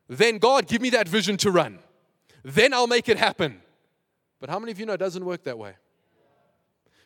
then 0.07 0.39
God, 0.39 0.67
give 0.67 0.81
me 0.81 0.89
that 0.91 1.07
vision 1.07 1.37
to 1.37 1.51
run. 1.51 1.79
Then 2.43 2.73
I'll 2.73 2.87
make 2.87 3.07
it 3.07 3.17
happen. 3.17 3.61
But 4.39 4.49
how 4.49 4.59
many 4.59 4.71
of 4.71 4.79
you 4.79 4.85
know 4.85 4.93
it 4.93 4.97
doesn't 4.97 5.23
work 5.23 5.43
that 5.43 5.57
way? 5.57 5.73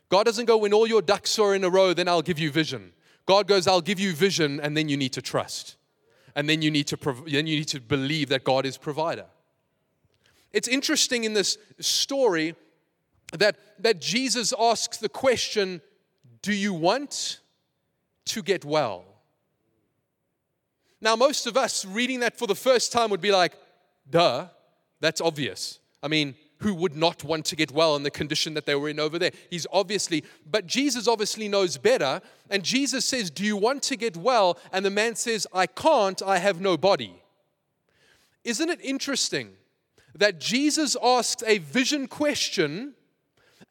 God 0.09 0.23
doesn't 0.23 0.45
go, 0.45 0.57
when 0.57 0.73
all 0.73 0.87
your 0.87 1.01
ducks 1.01 1.37
are 1.39 1.53
in 1.53 1.63
a 1.63 1.69
row, 1.69 1.93
then 1.93 2.07
I'll 2.07 2.21
give 2.21 2.39
you 2.39 2.51
vision. 2.51 2.93
God 3.25 3.47
goes, 3.47 3.67
I'll 3.67 3.81
give 3.81 3.99
you 3.99 4.13
vision, 4.13 4.59
and 4.59 4.75
then 4.75 4.89
you 4.89 4.97
need 4.97 5.13
to 5.13 5.21
trust 5.21 5.75
and 6.35 6.49
then 6.49 6.61
you 6.61 6.71
need 6.71 6.87
to 6.87 6.97
prov- 6.97 7.25
then 7.25 7.47
you 7.47 7.57
need 7.57 7.67
to 7.69 7.79
believe 7.79 8.29
that 8.29 8.43
God 8.43 8.65
is 8.65 8.77
provider. 8.77 9.25
It's 10.51 10.67
interesting 10.67 11.23
in 11.23 11.33
this 11.33 11.57
story 11.79 12.55
that, 13.33 13.57
that 13.79 14.01
Jesus 14.01 14.53
asks 14.59 14.97
the 14.97 15.09
question, 15.09 15.81
Do 16.41 16.53
you 16.53 16.73
want 16.73 17.39
to 18.25 18.41
get 18.41 18.65
well? 18.65 19.05
Now, 21.01 21.15
most 21.15 21.47
of 21.47 21.55
us 21.55 21.85
reading 21.85 22.19
that 22.21 22.37
for 22.37 22.47
the 22.47 22.55
first 22.55 22.91
time 22.91 23.09
would 23.11 23.21
be 23.21 23.31
like, 23.31 23.53
duh, 24.09 24.47
that's 24.99 25.21
obvious. 25.21 25.79
I 26.03 26.07
mean, 26.07 26.35
who 26.59 26.73
would 26.73 26.95
not 26.95 27.23
want 27.23 27.45
to 27.45 27.55
get 27.55 27.71
well 27.71 27.95
in 27.95 28.03
the 28.03 28.11
condition 28.11 28.53
that 28.53 28.65
they 28.65 28.75
were 28.75 28.89
in 28.89 28.99
over 28.99 29.17
there. 29.17 29.31
He's 29.49 29.65
obviously, 29.71 30.23
but 30.49 30.67
Jesus 30.67 31.07
obviously 31.07 31.47
knows 31.47 31.77
better. 31.77 32.21
And 32.49 32.63
Jesus 32.63 33.05
says, 33.05 33.29
Do 33.29 33.45
you 33.45 33.55
want 33.55 33.81
to 33.83 33.95
get 33.95 34.17
well? 34.17 34.57
And 34.71 34.85
the 34.85 34.89
man 34.89 35.15
says, 35.15 35.47
I 35.53 35.67
can't, 35.67 36.21
I 36.21 36.37
have 36.37 36.59
no 36.59 36.77
body. 36.77 37.21
Isn't 38.43 38.69
it 38.69 38.79
interesting 38.81 39.51
that 40.15 40.39
Jesus 40.39 40.97
asks 41.01 41.43
a 41.45 41.59
vision 41.59 42.07
question 42.07 42.93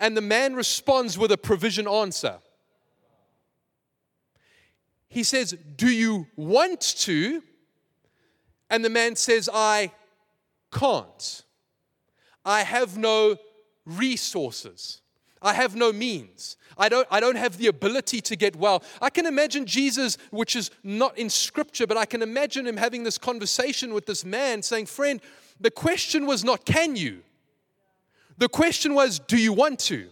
and 0.01 0.17
the 0.17 0.23
man 0.23 0.55
responds 0.55 1.19
with 1.19 1.31
a 1.33 1.39
provision 1.39 1.87
answer? 1.87 2.39
He 5.09 5.23
says, 5.23 5.57
Do 5.77 5.91
you 5.91 6.27
want 6.37 6.81
to? 6.81 7.43
And 8.71 8.85
the 8.85 8.91
man 8.91 9.17
says, 9.17 9.49
I 9.53 9.93
can't. 10.73 11.45
I 12.49 12.63
have 12.63 12.97
no 12.97 13.37
resources. 13.85 15.03
I 15.43 15.53
have 15.53 15.77
no 15.77 15.93
means. 15.93 16.57
I 16.79 16.89
don't, 16.89 17.07
I 17.11 17.21
don't 17.21 17.37
have 17.37 17.59
the 17.59 17.67
ability 17.67 18.23
to 18.23 18.37
get 18.37 18.57
well. 18.57 18.83
I 19.03 19.11
can 19.11 19.27
imagine 19.27 19.67
Jesus, 19.67 20.17
which 20.31 20.57
is 20.57 20.71
not 20.83 21.19
in 21.19 21.29
scripture, 21.29 21.87
but 21.87 21.99
I 21.99 22.07
can 22.07 22.23
imagine 22.23 22.67
him 22.67 22.79
having 22.79 23.05
this 23.05 23.19
conversation 23.19 23.93
with 23.93 24.07
this 24.07 24.25
man 24.25 24.63
saying, 24.63 24.87
Friend, 24.87 25.21
the 25.61 25.71
question 25.71 26.25
was 26.25 26.43
not, 26.43 26.65
can 26.65 26.97
you? 26.97 27.23
The 28.39 28.49
question 28.49 28.95
was, 28.95 29.19
do 29.19 29.37
you 29.37 29.53
want 29.53 29.79
to? 29.81 30.09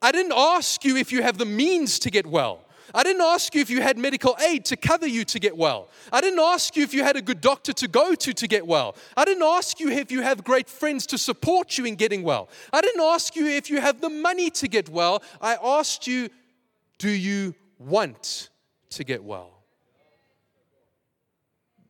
I 0.00 0.12
didn't 0.12 0.34
ask 0.36 0.84
you 0.84 0.96
if 0.96 1.10
you 1.10 1.22
have 1.22 1.36
the 1.36 1.46
means 1.46 1.98
to 2.00 2.10
get 2.10 2.26
well. 2.26 2.60
I 2.94 3.02
didn't 3.02 3.22
ask 3.22 3.54
you 3.54 3.60
if 3.60 3.70
you 3.70 3.82
had 3.82 3.98
medical 3.98 4.36
aid 4.46 4.64
to 4.66 4.76
cover 4.76 5.06
you 5.06 5.24
to 5.24 5.38
get 5.38 5.56
well. 5.56 5.88
I 6.12 6.20
didn't 6.20 6.38
ask 6.40 6.76
you 6.76 6.82
if 6.82 6.94
you 6.94 7.02
had 7.02 7.16
a 7.16 7.22
good 7.22 7.40
doctor 7.40 7.72
to 7.72 7.88
go 7.88 8.14
to 8.14 8.32
to 8.32 8.48
get 8.48 8.66
well. 8.66 8.96
I 9.16 9.24
didn't 9.24 9.42
ask 9.42 9.80
you 9.80 9.90
if 9.90 10.10
you 10.12 10.22
have 10.22 10.44
great 10.44 10.68
friends 10.68 11.06
to 11.08 11.18
support 11.18 11.78
you 11.78 11.84
in 11.84 11.96
getting 11.96 12.22
well. 12.22 12.48
I 12.72 12.80
didn't 12.80 13.02
ask 13.02 13.36
you 13.36 13.46
if 13.46 13.70
you 13.70 13.80
have 13.80 14.00
the 14.00 14.10
money 14.10 14.50
to 14.50 14.68
get 14.68 14.88
well. 14.88 15.22
I 15.40 15.56
asked 15.62 16.06
you, 16.06 16.28
do 16.98 17.10
you 17.10 17.54
want 17.78 18.50
to 18.90 19.04
get 19.04 19.22
well? 19.22 19.52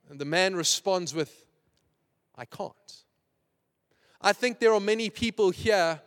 And 0.09 0.19
the 0.19 0.25
man 0.25 0.55
responds 0.55 1.15
with, 1.15 1.45
I 2.37 2.45
can't. 2.45 2.73
I 4.21 4.33
think 4.33 4.59
there 4.59 4.73
are 4.73 4.81
many 4.81 5.11
people 5.11 5.51
here 5.51 6.01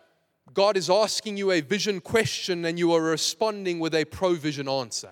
God 0.53 0.77
is 0.77 0.89
asking 0.89 1.38
you 1.38 1.51
a 1.51 1.62
vision 1.62 2.01
question 2.01 2.65
and 2.65 2.77
you 2.77 2.93
are 2.93 3.01
responding 3.01 3.79
with 3.79 3.93
a 3.93 4.05
provision 4.05 4.67
answer. 4.67 5.12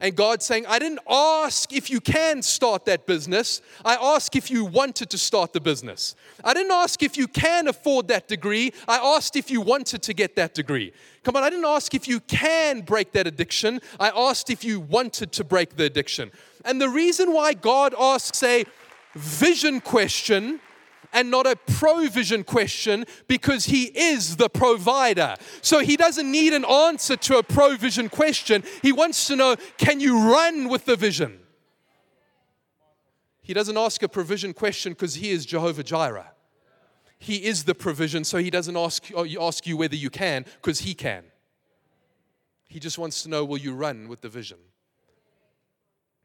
And 0.00 0.14
God 0.14 0.42
saying, 0.42 0.64
I 0.66 0.78
didn't 0.78 1.00
ask 1.10 1.72
if 1.72 1.90
you 1.90 2.00
can 2.00 2.40
start 2.42 2.84
that 2.84 3.04
business. 3.04 3.60
I 3.84 3.96
asked 3.96 4.36
if 4.36 4.48
you 4.48 4.64
wanted 4.64 5.10
to 5.10 5.18
start 5.18 5.52
the 5.52 5.60
business. 5.60 6.14
I 6.44 6.54
didn't 6.54 6.70
ask 6.70 7.02
if 7.02 7.16
you 7.16 7.26
can 7.26 7.66
afford 7.66 8.06
that 8.08 8.28
degree. 8.28 8.72
I 8.86 8.98
asked 8.98 9.34
if 9.34 9.50
you 9.50 9.60
wanted 9.60 10.02
to 10.02 10.14
get 10.14 10.36
that 10.36 10.54
degree. 10.54 10.92
Come 11.24 11.34
on, 11.34 11.42
I 11.42 11.50
didn't 11.50 11.64
ask 11.64 11.94
if 11.94 12.06
you 12.06 12.20
can 12.20 12.82
break 12.82 13.10
that 13.12 13.26
addiction. 13.26 13.80
I 13.98 14.10
asked 14.10 14.50
if 14.50 14.62
you 14.62 14.78
wanted 14.78 15.32
to 15.32 15.42
break 15.42 15.76
the 15.76 15.84
addiction. 15.84 16.30
And 16.64 16.80
the 16.80 16.88
reason 16.88 17.32
why 17.32 17.54
God 17.54 17.92
asks 17.98 18.40
a 18.44 18.64
vision 19.16 19.80
question 19.80 20.60
and 21.12 21.30
not 21.30 21.46
a 21.46 21.56
provision 21.56 22.44
question 22.44 23.04
because 23.26 23.66
he 23.66 23.84
is 23.84 24.36
the 24.36 24.48
provider. 24.48 25.34
So 25.62 25.80
he 25.80 25.96
doesn't 25.96 26.30
need 26.30 26.52
an 26.52 26.64
answer 26.64 27.16
to 27.16 27.38
a 27.38 27.42
provision 27.42 28.08
question. 28.08 28.62
He 28.82 28.92
wants 28.92 29.26
to 29.28 29.36
know 29.36 29.56
can 29.76 30.00
you 30.00 30.32
run 30.32 30.68
with 30.68 30.84
the 30.84 30.96
vision? 30.96 31.40
He 33.42 33.54
doesn't 33.54 33.78
ask 33.78 34.02
a 34.02 34.08
provision 34.08 34.52
question 34.52 34.92
because 34.92 35.14
he 35.14 35.30
is 35.30 35.46
Jehovah 35.46 35.82
Jireh. 35.82 36.32
He 37.18 37.44
is 37.44 37.64
the 37.64 37.74
provision, 37.74 38.22
so 38.22 38.38
he 38.38 38.50
doesn't 38.50 38.76
ask, 38.76 39.10
uh, 39.16 39.24
ask 39.40 39.66
you 39.66 39.76
whether 39.76 39.96
you 39.96 40.10
can 40.10 40.44
because 40.62 40.80
he 40.80 40.94
can. 40.94 41.24
He 42.68 42.78
just 42.78 42.98
wants 42.98 43.22
to 43.22 43.30
know 43.30 43.44
will 43.44 43.58
you 43.58 43.74
run 43.74 44.08
with 44.08 44.20
the 44.20 44.28
vision? 44.28 44.58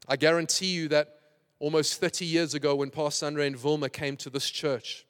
I 0.07 0.17
guarantee 0.17 0.67
you 0.67 0.89
that 0.89 1.19
almost 1.63 2.01
30 2.01 2.25
years 2.25 2.53
ago 2.53 2.75
when 2.75 2.89
Pastor 2.89 3.25
Andre 3.25 3.47
and 3.47 3.63
Wilma 3.63 3.87
came 3.87 4.17
to 4.17 4.29
this 4.29 4.49
church. 4.49 5.05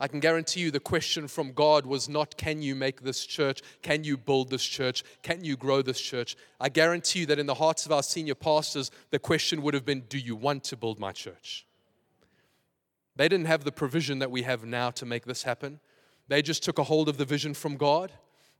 I 0.00 0.08
can 0.08 0.20
guarantee 0.20 0.60
you 0.60 0.70
the 0.70 0.80
question 0.80 1.28
from 1.28 1.52
God 1.52 1.84
was 1.84 2.08
not, 2.08 2.38
Can 2.38 2.62
you 2.62 2.74
make 2.74 3.02
this 3.02 3.26
church? 3.26 3.60
Can 3.82 4.04
you 4.04 4.16
build 4.16 4.48
this 4.48 4.64
church? 4.64 5.04
Can 5.22 5.44
you 5.44 5.54
grow 5.54 5.82
this 5.82 6.00
church? 6.00 6.34
I 6.58 6.70
guarantee 6.70 7.20
you 7.20 7.26
that 7.26 7.38
in 7.38 7.44
the 7.44 7.52
hearts 7.52 7.84
of 7.84 7.92
our 7.92 8.02
senior 8.02 8.34
pastors, 8.34 8.90
the 9.10 9.18
question 9.18 9.60
would 9.60 9.74
have 9.74 9.84
been, 9.84 10.00
Do 10.08 10.16
you 10.16 10.34
want 10.34 10.64
to 10.64 10.78
build 10.78 10.98
my 10.98 11.12
church? 11.12 11.66
They 13.14 13.28
didn't 13.28 13.48
have 13.48 13.64
the 13.64 13.72
provision 13.72 14.20
that 14.20 14.30
we 14.30 14.44
have 14.44 14.64
now 14.64 14.90
to 14.92 15.04
make 15.04 15.26
this 15.26 15.42
happen. 15.42 15.80
They 16.28 16.40
just 16.40 16.62
took 16.62 16.78
a 16.78 16.84
hold 16.84 17.06
of 17.06 17.18
the 17.18 17.26
vision 17.26 17.52
from 17.52 17.76
God 17.76 18.12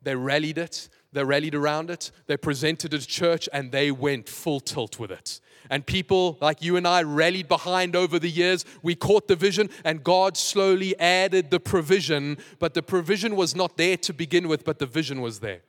they 0.03 0.15
rallied 0.15 0.59
it, 0.59 0.89
they 1.13 1.25
rallied 1.25 1.55
around 1.55 1.91
it, 1.91 2.11
they 2.27 2.37
presented 2.37 2.95
it 2.95 3.01
to 3.01 3.07
church, 3.07 3.49
and 3.53 3.73
they 3.73 3.91
went 3.91 4.29
full 4.29 4.61
tilt 4.61 4.99
with 4.99 5.11
it. 5.11 5.41
And 5.71 5.85
people 5.85 6.39
like 6.41 6.63
you 6.63 6.77
and 6.77 6.87
I 6.87 7.03
rallied 7.03 7.49
behind 7.49 7.95
over 7.95 8.19
the 8.19 8.31
years. 8.31 8.65
We 8.83 8.95
caught 8.95 9.29
the 9.29 9.37
vision, 9.37 9.69
and 9.85 10.03
God 10.03 10.37
slowly 10.37 10.99
added 10.99 11.51
the 11.51 11.61
provision, 11.61 12.39
but 12.59 12.75
the 12.75 12.83
provision 12.83 13.37
was 13.37 13.55
not 13.55 13.77
there 13.77 13.97
to 13.99 14.13
begin 14.13 14.49
with, 14.49 14.65
but 14.65 14.79
the 14.79 14.87
vision 14.87 15.21
was 15.21 15.41
there. 15.41 15.61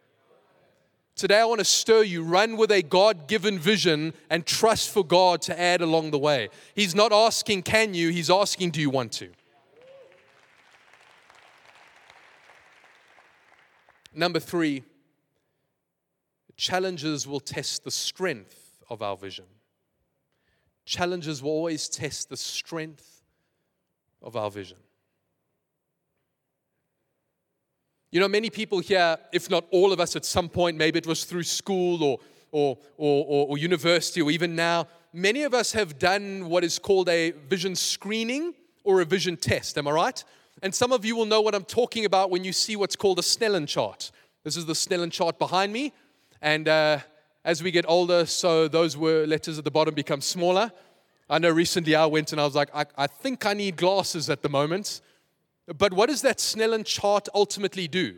Today, 1.15 1.41
I 1.41 1.45
want 1.45 1.59
to 1.59 1.65
stir 1.65 2.03
you. 2.03 2.23
Run 2.23 2.55
with 2.55 2.71
a 2.71 2.81
God 2.81 3.27
given 3.27 3.59
vision 3.59 4.13
and 4.29 4.45
trust 4.45 4.89
for 4.89 5.03
God 5.03 5.41
to 5.43 5.59
add 5.59 5.81
along 5.81 6.11
the 6.11 6.17
way. 6.17 6.47
He's 6.75 6.95
not 6.95 7.11
asking, 7.11 7.63
Can 7.63 7.93
you? 7.93 8.09
He's 8.09 8.29
asking, 8.29 8.71
Do 8.71 8.79
you 8.79 8.89
want 8.89 9.11
to? 9.13 9.29
Number 14.13 14.39
three, 14.39 14.83
challenges 16.57 17.27
will 17.27 17.39
test 17.39 17.83
the 17.83 17.91
strength 17.91 18.83
of 18.89 19.01
our 19.01 19.15
vision. 19.15 19.45
Challenges 20.85 21.41
will 21.43 21.51
always 21.51 21.87
test 21.87 22.29
the 22.29 22.37
strength 22.37 23.21
of 24.21 24.35
our 24.35 24.49
vision. 24.49 24.77
You 28.11 28.19
know, 28.19 28.27
many 28.27 28.49
people 28.49 28.79
here, 28.79 29.17
if 29.31 29.49
not 29.51 29.65
all 29.69 29.93
of 29.93 29.99
us 29.99 30.15
at 30.15 30.25
some 30.25 30.49
point, 30.49 30.77
maybe 30.77 30.97
it 30.97 31.05
was 31.05 31.25
through 31.25 31.43
school 31.43 32.03
or, 32.03 32.17
or, 32.51 32.77
or, 32.97 33.25
or, 33.27 33.47
or 33.49 33.57
university 33.59 34.21
or 34.21 34.31
even 34.31 34.55
now, 34.55 34.87
many 35.13 35.43
of 35.43 35.53
us 35.53 35.73
have 35.73 35.99
done 35.99 36.49
what 36.49 36.63
is 36.63 36.79
called 36.79 37.07
a 37.07 37.31
vision 37.31 37.75
screening 37.75 38.55
or 38.83 39.01
a 39.01 39.05
vision 39.05 39.37
test. 39.37 39.77
Am 39.77 39.87
I 39.87 39.91
right? 39.91 40.23
And 40.61 40.75
some 40.75 40.91
of 40.91 41.05
you 41.05 41.15
will 41.15 41.25
know 41.25 41.41
what 41.41 41.55
I'm 41.55 41.63
talking 41.63 42.05
about 42.05 42.29
when 42.29 42.43
you 42.43 42.51
see 42.51 42.75
what's 42.75 42.95
called 42.95 43.19
a 43.19 43.21
Snellen 43.21 43.67
chart. 43.67 44.11
This 44.43 44.57
is 44.57 44.65
the 44.65 44.73
Snellen 44.73 45.11
chart 45.11 45.39
behind 45.39 45.71
me. 45.71 45.93
And 46.41 46.67
uh, 46.67 46.99
as 47.45 47.63
we 47.63 47.71
get 47.71 47.85
older, 47.87 48.25
so 48.25 48.67
those 48.67 48.97
were 48.97 49.25
letters 49.25 49.57
at 49.57 49.63
the 49.63 49.71
bottom 49.71 49.93
become 49.93 50.21
smaller. 50.21 50.71
I 51.29 51.39
know 51.39 51.49
recently 51.49 51.95
I 51.95 52.05
went 52.07 52.31
and 52.31 52.41
I 52.41 52.45
was 52.45 52.55
like, 52.55 52.69
I, 52.73 52.85
I 52.97 53.07
think 53.07 53.45
I 53.45 53.53
need 53.53 53.77
glasses 53.77 54.29
at 54.29 54.41
the 54.41 54.49
moment. 54.49 55.01
But 55.77 55.93
what 55.93 56.09
does 56.09 56.23
that 56.23 56.39
Snellen 56.39 56.85
chart 56.85 57.29
ultimately 57.33 57.87
do? 57.87 58.17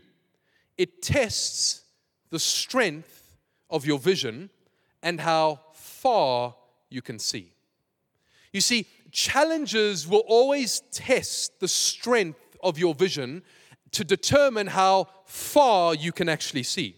It 0.77 1.01
tests 1.01 1.83
the 2.29 2.39
strength 2.39 3.37
of 3.69 3.85
your 3.85 3.99
vision 3.99 4.49
and 5.03 5.19
how 5.19 5.59
far 5.73 6.55
you 6.89 7.01
can 7.01 7.19
see. 7.19 7.51
You 8.53 8.61
see, 8.61 8.87
challenges 9.11 10.07
will 10.07 10.23
always 10.27 10.81
test 10.91 11.59
the 11.59 11.67
strength 11.67 12.57
of 12.63 12.77
your 12.77 12.93
vision 12.93 13.43
to 13.91 14.03
determine 14.03 14.67
how 14.67 15.07
far 15.25 15.93
you 15.93 16.11
can 16.11 16.29
actually 16.29 16.63
see. 16.63 16.97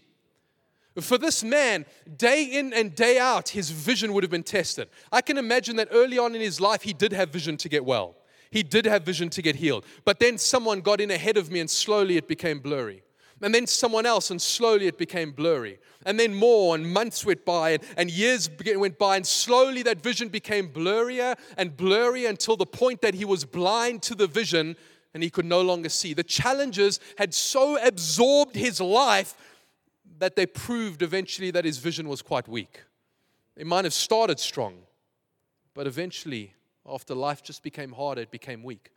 For 1.00 1.18
this 1.18 1.42
man, 1.42 1.86
day 2.16 2.44
in 2.44 2.72
and 2.72 2.94
day 2.94 3.18
out, 3.18 3.48
his 3.48 3.70
vision 3.70 4.12
would 4.12 4.22
have 4.22 4.30
been 4.30 4.44
tested. 4.44 4.88
I 5.10 5.22
can 5.22 5.38
imagine 5.38 5.76
that 5.76 5.88
early 5.90 6.18
on 6.18 6.34
in 6.34 6.40
his 6.40 6.60
life, 6.60 6.82
he 6.82 6.92
did 6.92 7.12
have 7.12 7.30
vision 7.30 7.56
to 7.58 7.68
get 7.68 7.84
well. 7.84 8.16
He 8.50 8.62
did 8.62 8.86
have 8.86 9.02
vision 9.02 9.28
to 9.30 9.42
get 9.42 9.56
healed. 9.56 9.84
But 10.04 10.20
then 10.20 10.38
someone 10.38 10.80
got 10.80 11.00
in 11.00 11.10
ahead 11.10 11.36
of 11.36 11.50
me, 11.50 11.58
and 11.58 11.68
slowly 11.68 12.16
it 12.16 12.28
became 12.28 12.60
blurry 12.60 13.03
and 13.44 13.54
then 13.54 13.66
someone 13.66 14.06
else, 14.06 14.30
and 14.30 14.40
slowly 14.40 14.86
it 14.86 14.96
became 14.96 15.30
blurry. 15.30 15.78
And 16.06 16.18
then 16.18 16.34
more, 16.34 16.74
and 16.74 16.90
months 16.90 17.26
went 17.26 17.44
by, 17.44 17.72
and, 17.72 17.82
and 17.98 18.10
years 18.10 18.48
went 18.74 18.98
by, 18.98 19.16
and 19.16 19.26
slowly 19.26 19.82
that 19.82 20.02
vision 20.02 20.30
became 20.30 20.68
blurrier 20.68 21.36
and 21.58 21.76
blurrier 21.76 22.30
until 22.30 22.56
the 22.56 22.64
point 22.64 23.02
that 23.02 23.12
he 23.12 23.26
was 23.26 23.44
blind 23.44 24.02
to 24.04 24.14
the 24.14 24.26
vision 24.26 24.76
and 25.12 25.22
he 25.22 25.28
could 25.28 25.44
no 25.44 25.60
longer 25.60 25.90
see. 25.90 26.14
The 26.14 26.24
challenges 26.24 27.00
had 27.18 27.34
so 27.34 27.78
absorbed 27.86 28.56
his 28.56 28.80
life 28.80 29.34
that 30.18 30.36
they 30.36 30.46
proved 30.46 31.02
eventually 31.02 31.50
that 31.50 31.66
his 31.66 31.76
vision 31.76 32.08
was 32.08 32.22
quite 32.22 32.48
weak. 32.48 32.82
It 33.56 33.66
might 33.66 33.84
have 33.84 33.92
started 33.92 34.40
strong, 34.40 34.78
but 35.74 35.86
eventually, 35.86 36.54
after 36.86 37.14
life 37.14 37.42
just 37.42 37.62
became 37.62 37.92
harder, 37.92 38.22
it 38.22 38.30
became 38.30 38.62
weak. 38.62 38.90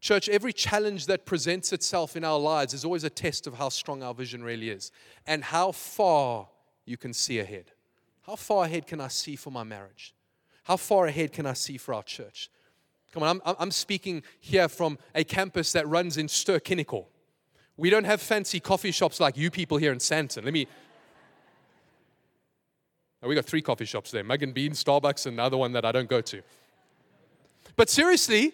Church, 0.00 0.30
every 0.30 0.52
challenge 0.52 1.06
that 1.06 1.26
presents 1.26 1.72
itself 1.74 2.16
in 2.16 2.24
our 2.24 2.38
lives 2.38 2.72
is 2.72 2.84
always 2.86 3.04
a 3.04 3.10
test 3.10 3.46
of 3.46 3.54
how 3.54 3.68
strong 3.68 4.02
our 4.02 4.14
vision 4.14 4.42
really 4.42 4.70
is 4.70 4.90
and 5.26 5.44
how 5.44 5.72
far 5.72 6.48
you 6.86 6.96
can 6.96 7.12
see 7.12 7.38
ahead. 7.38 7.72
How 8.22 8.36
far 8.36 8.64
ahead 8.64 8.86
can 8.86 9.00
I 9.00 9.08
see 9.08 9.36
for 9.36 9.50
my 9.50 9.62
marriage? 9.62 10.14
How 10.64 10.78
far 10.78 11.06
ahead 11.06 11.32
can 11.32 11.44
I 11.44 11.52
see 11.52 11.76
for 11.76 11.92
our 11.92 12.02
church? 12.02 12.50
Come 13.12 13.22
on, 13.22 13.40
I'm, 13.44 13.56
I'm 13.58 13.70
speaking 13.70 14.22
here 14.40 14.68
from 14.68 14.98
a 15.14 15.22
campus 15.22 15.72
that 15.72 15.86
runs 15.86 16.16
in 16.16 16.28
Ster-Kinekor. 16.28 17.04
We 17.76 17.90
don't 17.90 18.04
have 18.04 18.22
fancy 18.22 18.60
coffee 18.60 18.92
shops 18.92 19.20
like 19.20 19.36
you 19.36 19.50
people 19.50 19.78
here 19.78 19.92
in 19.92 19.98
Sandton. 19.98 20.44
Let 20.44 20.52
me. 20.52 20.66
Oh, 23.22 23.28
we 23.28 23.34
got 23.34 23.46
three 23.46 23.62
coffee 23.62 23.84
shops 23.84 24.10
there 24.10 24.22
Mugg 24.22 24.42
and 24.42 24.54
Bean, 24.54 24.72
Starbucks, 24.72 25.26
and 25.26 25.34
another 25.34 25.56
one 25.56 25.72
that 25.72 25.84
I 25.84 25.92
don't 25.92 26.08
go 26.08 26.20
to. 26.20 26.42
But 27.76 27.88
seriously, 27.88 28.52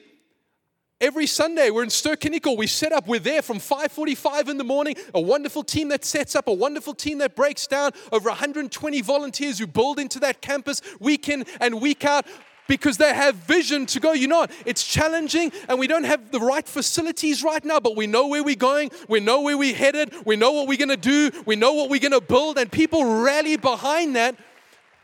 Every 0.99 1.27
Sunday, 1.27 1.69
we're 1.69 1.83
in 1.83 1.91
Ster-Kinekor. 1.91 2.57
We 2.57 2.67
set 2.67 2.91
up, 2.91 3.07
we're 3.07 3.21
there 3.21 3.43
from 3.43 3.59
5.45 3.59 4.49
in 4.49 4.57
the 4.57 4.65
morning. 4.65 4.97
A 5.15 5.21
wonderful 5.21 5.63
team 5.63 5.89
that 5.91 6.07
sets 6.07 6.35
up, 6.35 6.49
a 6.49 6.53
wonderful 6.53 6.95
team 6.95 7.19
that 7.19 7.37
breaks 7.37 7.67
down. 7.67 7.91
Over 8.13 8.31
120 8.31 9.03
volunteers 9.03 9.59
who 9.59 9.67
build 9.67 9.99
into 9.99 10.19
that 10.21 10.41
campus 10.41 10.81
week 10.99 11.29
in 11.29 11.45
and 11.61 11.83
week 11.83 12.07
out 12.07 12.25
because 12.67 12.97
they 12.97 13.13
have 13.13 13.35
vision 13.35 13.85
to 13.87 14.01
go. 14.01 14.13
You 14.13 14.27
know, 14.27 14.47
it's 14.65 14.87
challenging 14.87 15.53
and 15.69 15.79
we 15.79 15.87
don't 15.87 16.05
have 16.05 16.31
the 16.31 16.41
right 16.41 16.67
facilities 16.67 17.45
right 17.45 17.63
now, 17.63 17.79
but 17.79 17.95
we 17.95 18.07
know 18.07 18.29
where 18.29 18.43
we're 18.43 18.57
going. 18.57 18.91
We 19.07 19.21
know 19.21 19.43
where 19.43 19.59
we're 19.59 19.75
headed. 19.75 20.15
We 20.25 20.37
know 20.37 20.53
what 20.53 20.67
we're 20.67 20.79
going 20.79 20.89
to 20.89 20.97
do. 20.97 21.31
We 21.45 21.57
know 21.57 21.75
what 21.75 21.91
we're 21.91 22.01
going 22.01 22.13
to 22.13 22.23
build, 22.23 22.57
and 22.57 22.73
people 22.73 23.05
rally 23.05 23.59
behind 23.59 24.17
that. 24.17 24.35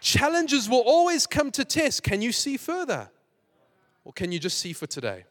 Challenges 0.00 0.70
will 0.70 0.83
always 0.87 1.26
come 1.26 1.50
to 1.52 1.66
test. 1.66 2.02
Can 2.02 2.22
you 2.22 2.33
see 2.33 2.57
further? 2.57 3.11
Or 4.07 4.12
can 4.14 4.33
you 4.33 4.38
just 4.38 4.59
see 4.59 4.72
for 4.72 4.87
today? 4.87 5.24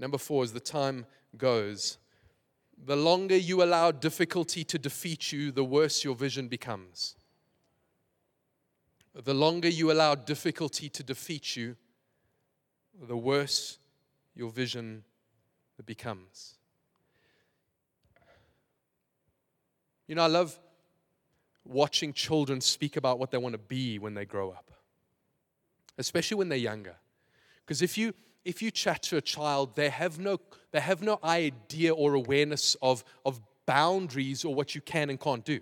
Number 0.00 0.16
four, 0.16 0.42
as 0.42 0.54
the 0.54 0.60
time 0.60 1.04
goes, 1.36 1.98
the 2.82 2.96
longer 2.96 3.36
you 3.36 3.62
allow 3.62 3.92
difficulty 3.92 4.64
to 4.64 4.78
defeat 4.78 5.30
you, 5.30 5.52
the 5.52 5.62
worse 5.62 6.02
your 6.02 6.14
vision 6.14 6.48
becomes. 6.48 7.16
The 9.14 9.34
longer 9.34 9.68
you 9.68 9.92
allow 9.92 10.14
difficulty 10.14 10.88
to 10.88 11.02
defeat 11.02 11.54
you, 11.54 11.76
the 12.98 13.16
worse 13.16 13.78
your 14.34 14.50
vision 14.50 15.04
becomes. 15.84 16.54
You 20.08 20.14
know, 20.14 20.22
I 20.22 20.28
love 20.28 20.58
watching 21.66 22.14
children 22.14 22.62
speak 22.62 22.96
about 22.96 23.18
what 23.18 23.30
they 23.30 23.38
want 23.38 23.52
to 23.52 23.58
be 23.58 23.98
when 23.98 24.14
they 24.14 24.24
grow 24.24 24.50
up, 24.50 24.70
especially 25.98 26.38
when 26.38 26.48
they're 26.48 26.56
younger. 26.56 26.96
Because 27.66 27.82
if 27.82 27.98
you 27.98 28.14
if 28.44 28.62
you 28.62 28.70
chat 28.70 29.02
to 29.04 29.16
a 29.16 29.20
child, 29.20 29.76
they 29.76 29.90
have 29.90 30.18
no, 30.18 30.38
they 30.72 30.80
have 30.80 31.02
no 31.02 31.18
idea 31.22 31.94
or 31.94 32.14
awareness 32.14 32.76
of, 32.80 33.04
of 33.24 33.40
boundaries 33.66 34.44
or 34.44 34.54
what 34.54 34.74
you 34.74 34.80
can 34.80 35.10
and 35.10 35.20
can't 35.20 35.44
do. 35.44 35.60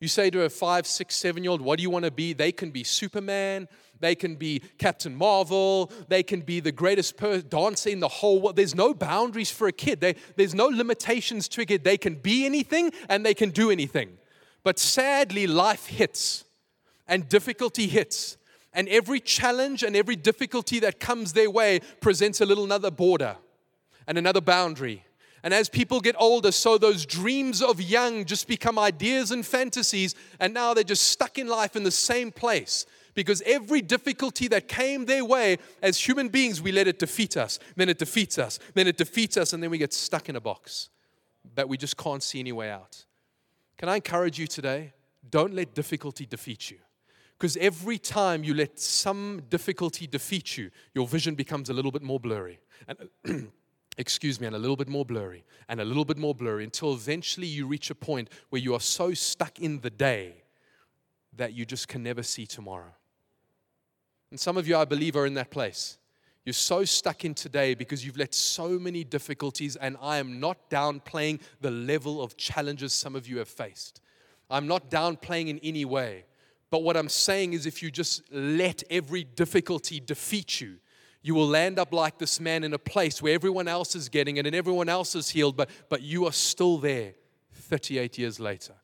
You 0.00 0.06
say 0.06 0.30
to 0.30 0.42
a 0.42 0.48
five, 0.48 0.86
six, 0.86 1.16
seven 1.16 1.42
year 1.42 1.50
old, 1.50 1.60
What 1.60 1.78
do 1.78 1.82
you 1.82 1.90
want 1.90 2.04
to 2.04 2.10
be? 2.10 2.32
They 2.32 2.52
can 2.52 2.70
be 2.70 2.84
Superman. 2.84 3.68
They 4.00 4.14
can 4.14 4.36
be 4.36 4.62
Captain 4.78 5.14
Marvel. 5.14 5.90
They 6.06 6.22
can 6.22 6.40
be 6.40 6.60
the 6.60 6.70
greatest 6.70 7.16
per- 7.16 7.40
dancer 7.40 7.90
in 7.90 7.98
the 7.98 8.08
whole 8.08 8.40
world. 8.40 8.54
There's 8.54 8.76
no 8.76 8.94
boundaries 8.94 9.50
for 9.50 9.66
a 9.66 9.72
kid. 9.72 10.00
They, 10.00 10.14
there's 10.36 10.54
no 10.54 10.66
limitations 10.66 11.48
to 11.48 11.62
a 11.62 11.64
kid. 11.64 11.82
They 11.82 11.98
can 11.98 12.14
be 12.14 12.46
anything 12.46 12.92
and 13.08 13.26
they 13.26 13.34
can 13.34 13.50
do 13.50 13.72
anything. 13.72 14.18
But 14.62 14.78
sadly, 14.78 15.48
life 15.48 15.86
hits 15.86 16.44
and 17.08 17.28
difficulty 17.28 17.88
hits. 17.88 18.36
And 18.72 18.88
every 18.88 19.20
challenge 19.20 19.82
and 19.82 19.96
every 19.96 20.16
difficulty 20.16 20.80
that 20.80 21.00
comes 21.00 21.32
their 21.32 21.50
way 21.50 21.80
presents 22.00 22.40
a 22.40 22.46
little 22.46 22.64
another 22.64 22.90
border 22.90 23.36
and 24.06 24.18
another 24.18 24.40
boundary 24.40 25.04
and 25.42 25.54
as 25.54 25.68
people 25.68 26.00
get 26.00 26.16
older, 26.18 26.50
so 26.50 26.78
those 26.78 27.06
dreams 27.06 27.62
of 27.62 27.80
young 27.80 28.24
just 28.24 28.48
become 28.48 28.78
ideas 28.78 29.30
and 29.30 29.46
fantasies, 29.46 30.14
and 30.40 30.52
now 30.52 30.74
they're 30.74 30.84
just 30.84 31.08
stuck 31.08 31.38
in 31.38 31.46
life 31.46 31.76
in 31.76 31.84
the 31.84 31.90
same 31.90 32.32
place. 32.32 32.86
Because 33.14 33.42
every 33.46 33.80
difficulty 33.80 34.48
that 34.48 34.68
came 34.68 35.04
their 35.04 35.24
way, 35.24 35.58
as 35.82 35.98
human 35.98 36.28
beings, 36.28 36.60
we 36.60 36.72
let 36.72 36.86
it 36.86 36.98
defeat 36.98 37.36
us. 37.36 37.58
Then 37.76 37.88
it 37.88 37.98
defeats 37.98 38.38
us. 38.38 38.58
Then 38.74 38.86
it 38.86 38.96
defeats 38.96 39.36
us, 39.36 39.52
and 39.52 39.62
then 39.62 39.70
we 39.70 39.78
get 39.78 39.92
stuck 39.92 40.28
in 40.28 40.36
a 40.36 40.40
box 40.40 40.90
that 41.54 41.68
we 41.68 41.76
just 41.76 41.96
can't 41.96 42.22
see 42.22 42.40
any 42.40 42.52
way 42.52 42.70
out. 42.70 43.04
Can 43.76 43.88
I 43.88 43.96
encourage 43.96 44.38
you 44.38 44.46
today? 44.46 44.92
Don't 45.28 45.54
let 45.54 45.74
difficulty 45.74 46.26
defeat 46.26 46.70
you. 46.70 46.78
Because 47.38 47.56
every 47.58 47.98
time 47.98 48.42
you 48.42 48.52
let 48.52 48.80
some 48.80 49.42
difficulty 49.48 50.08
defeat 50.08 50.56
you, 50.56 50.70
your 50.92 51.06
vision 51.06 51.36
becomes 51.36 51.70
a 51.70 51.72
little 51.72 51.92
bit 51.92 52.02
more 52.02 52.18
blurry. 52.18 52.58
And 52.88 53.52
excuse 53.98 54.40
me, 54.40 54.48
and 54.48 54.56
a 54.56 54.58
little 54.58 54.76
bit 54.76 54.88
more 54.88 55.04
blurry, 55.04 55.44
and 55.68 55.80
a 55.80 55.84
little 55.84 56.04
bit 56.04 56.18
more 56.18 56.34
blurry 56.34 56.64
until 56.64 56.94
eventually 56.94 57.46
you 57.46 57.66
reach 57.66 57.90
a 57.90 57.94
point 57.94 58.28
where 58.48 58.60
you 58.60 58.74
are 58.74 58.80
so 58.80 59.14
stuck 59.14 59.60
in 59.60 59.80
the 59.80 59.90
day 59.90 60.42
that 61.36 61.52
you 61.52 61.64
just 61.64 61.86
can 61.86 62.02
never 62.02 62.24
see 62.24 62.44
tomorrow. 62.44 62.92
And 64.30 64.40
some 64.40 64.56
of 64.56 64.66
you, 64.66 64.76
I 64.76 64.84
believe, 64.84 65.16
are 65.16 65.26
in 65.26 65.34
that 65.34 65.50
place. 65.50 65.98
You're 66.44 66.54
so 66.54 66.84
stuck 66.84 67.24
in 67.24 67.34
today 67.34 67.74
because 67.74 68.04
you've 68.04 68.16
let 68.16 68.34
so 68.34 68.78
many 68.78 69.04
difficulties, 69.04 69.76
and 69.76 69.96
I 70.00 70.18
am 70.18 70.40
not 70.40 70.70
downplaying 70.70 71.40
the 71.60 71.70
level 71.70 72.20
of 72.20 72.36
challenges 72.36 72.92
some 72.92 73.14
of 73.14 73.28
you 73.28 73.38
have 73.38 73.48
faced. 73.48 74.00
I'm 74.50 74.66
not 74.66 74.90
downplaying 74.90 75.48
in 75.48 75.58
any 75.62 75.84
way. 75.84 76.24
But 76.70 76.82
what 76.82 76.96
I'm 76.96 77.08
saying 77.08 77.54
is, 77.54 77.66
if 77.66 77.82
you 77.82 77.90
just 77.90 78.22
let 78.32 78.82
every 78.90 79.24
difficulty 79.24 80.00
defeat 80.00 80.60
you, 80.60 80.76
you 81.22 81.34
will 81.34 81.46
land 81.46 81.78
up 81.78 81.92
like 81.92 82.18
this 82.18 82.40
man 82.40 82.62
in 82.62 82.72
a 82.74 82.78
place 82.78 83.20
where 83.20 83.34
everyone 83.34 83.68
else 83.68 83.94
is 83.94 84.08
getting 84.08 84.36
it 84.36 84.46
and 84.46 84.54
everyone 84.54 84.88
else 84.88 85.14
is 85.14 85.30
healed, 85.30 85.56
but, 85.56 85.68
but 85.88 86.02
you 86.02 86.26
are 86.26 86.32
still 86.32 86.78
there 86.78 87.14
38 87.52 88.18
years 88.18 88.38
later. 88.38 88.74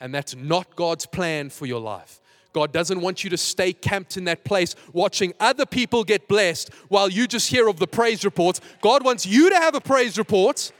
And 0.00 0.14
that's 0.14 0.34
not 0.34 0.74
God's 0.74 1.06
plan 1.06 1.50
for 1.50 1.66
your 1.66 1.80
life. 1.80 2.20
God 2.52 2.72
doesn't 2.72 3.00
want 3.00 3.24
you 3.24 3.30
to 3.30 3.36
stay 3.36 3.72
camped 3.72 4.16
in 4.16 4.24
that 4.24 4.44
place 4.44 4.74
watching 4.92 5.32
other 5.40 5.64
people 5.64 6.04
get 6.04 6.28
blessed 6.28 6.70
while 6.88 7.08
you 7.08 7.26
just 7.26 7.48
hear 7.48 7.68
of 7.68 7.78
the 7.78 7.86
praise 7.86 8.24
reports. 8.24 8.60
God 8.80 9.04
wants 9.04 9.26
you 9.26 9.50
to 9.50 9.56
have 9.56 9.74
a 9.74 9.80
praise 9.80 10.18
report 10.18 10.72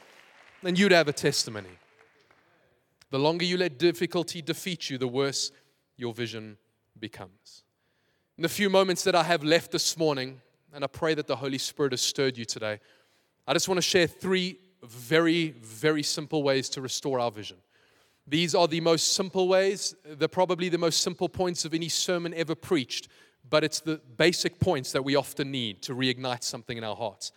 and 0.63 0.79
you 0.79 0.89
to 0.89 0.97
have 0.97 1.09
a 1.09 1.13
testimony. 1.13 1.79
The 3.11 3.19
longer 3.19 3.45
you 3.45 3.59
let 3.59 3.79
difficulty 3.79 4.43
defeat 4.43 4.91
you, 4.91 4.99
the 4.99 5.09
worse 5.09 5.51
your 5.97 6.13
vision 6.13 6.57
becomes. 6.99 7.65
In 8.39 8.43
the 8.43 8.49
few 8.49 8.71
moments 8.71 9.05
that 9.05 9.15
I 9.15 9.23
have 9.25 9.45
left 9.45 9.73
this 9.73 9.97
morning, 9.97 10.41
and 10.73 10.83
I 10.83 10.87
pray 10.87 11.15
that 11.15 11.27
the 11.27 11.37
Holy 11.37 11.59
Spirit 11.59 11.93
has 11.93 12.01
stirred 12.01 12.39
you 12.39 12.45
today. 12.45 12.81
I 13.47 13.53
just 13.53 13.69
want 13.69 13.79
to 13.79 13.83
share 13.83 14.07
three 14.07 14.59
very, 14.83 15.51
very 15.61 16.03
simple 16.03 16.43
ways 16.43 16.69
to 16.71 16.81
restore 16.81 17.21
our 17.21 17.31
vision. 17.31 17.59
These 18.27 18.55
are 18.55 18.69
the 18.69 18.81
most 18.81 19.15
simple 19.15 19.49
ways. 19.49 19.95
They're 20.05 20.29
probably 20.29 20.69
the 20.69 20.79
most 20.79 21.03
simple 21.03 21.29
points 21.29 21.65
of 21.65 21.75
any 21.75 21.89
sermon 21.89 22.33
ever 22.35 22.55
preached, 22.55 23.09
but 23.49 23.65
it's 23.65 23.81
the 23.81 24.01
basic 24.17 24.61
points 24.61 24.93
that 24.93 25.05
we 25.05 25.17
often 25.17 25.51
need 25.51 25.83
to 25.83 25.95
reignite 25.95 26.45
something 26.45 26.79
in 26.79 26.85
our 26.85 26.97
hearts. 26.97 27.33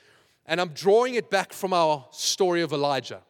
And 0.46 0.62
I'm 0.62 0.70
drawing 0.70 1.16
it 1.16 1.30
back 1.30 1.54
from 1.54 1.74
our 1.74 2.06
story 2.12 2.62
of 2.62 2.72
Elijah. 2.72 3.22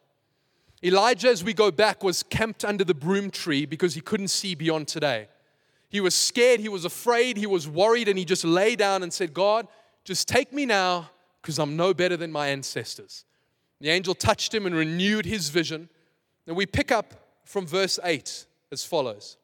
Elijah, 0.82 1.28
as 1.28 1.42
we 1.42 1.54
go 1.54 1.70
back, 1.70 2.04
was 2.04 2.22
camped 2.22 2.64
under 2.64 2.84
the 2.84 2.94
broom 2.94 3.30
tree 3.30 3.64
because 3.64 3.94
he 3.94 4.00
couldn't 4.00 4.28
see 4.28 4.54
beyond 4.54 4.88
today. 4.88 5.28
He 5.88 6.00
was 6.00 6.14
scared, 6.14 6.60
he 6.60 6.68
was 6.68 6.84
afraid, 6.84 7.36
he 7.36 7.46
was 7.46 7.68
worried, 7.68 8.08
and 8.08 8.18
he 8.18 8.24
just 8.24 8.44
lay 8.44 8.76
down 8.76 9.02
and 9.02 9.12
said, 9.12 9.32
God, 9.32 9.66
just 10.04 10.28
take 10.28 10.52
me 10.52 10.66
now 10.66 11.10
because 11.40 11.58
I'm 11.58 11.76
no 11.76 11.94
better 11.94 12.16
than 12.16 12.30
my 12.32 12.48
ancestors. 12.48 13.24
The 13.80 13.90
angel 13.90 14.14
touched 14.14 14.52
him 14.52 14.66
and 14.66 14.74
renewed 14.74 15.26
his 15.26 15.48
vision. 15.48 15.88
And 16.46 16.56
we 16.56 16.66
pick 16.66 16.92
up 16.92 17.14
from 17.44 17.66
verse 17.66 17.98
8 18.02 18.46
as 18.72 18.84
follows 18.84 19.36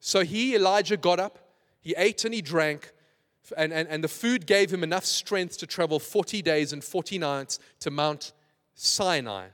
So 0.00 0.20
he, 0.22 0.54
Elijah, 0.54 0.96
got 0.96 1.20
up, 1.20 1.38
he 1.80 1.94
ate 1.96 2.24
and 2.24 2.34
he 2.34 2.42
drank, 2.42 2.92
and, 3.56 3.72
and, 3.72 3.88
and 3.88 4.04
the 4.04 4.08
food 4.08 4.46
gave 4.46 4.72
him 4.72 4.84
enough 4.84 5.04
strength 5.04 5.58
to 5.58 5.66
travel 5.66 5.98
40 5.98 6.42
days 6.42 6.72
and 6.72 6.82
40 6.82 7.18
nights 7.18 7.58
to 7.80 7.90
Mount 7.90 8.32
Sinai, 8.74 9.48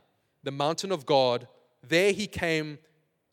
the 0.49 0.53
mountain 0.53 0.91
of 0.91 1.05
God. 1.05 1.47
There 1.87 2.11
he 2.11 2.27
came 2.27 2.79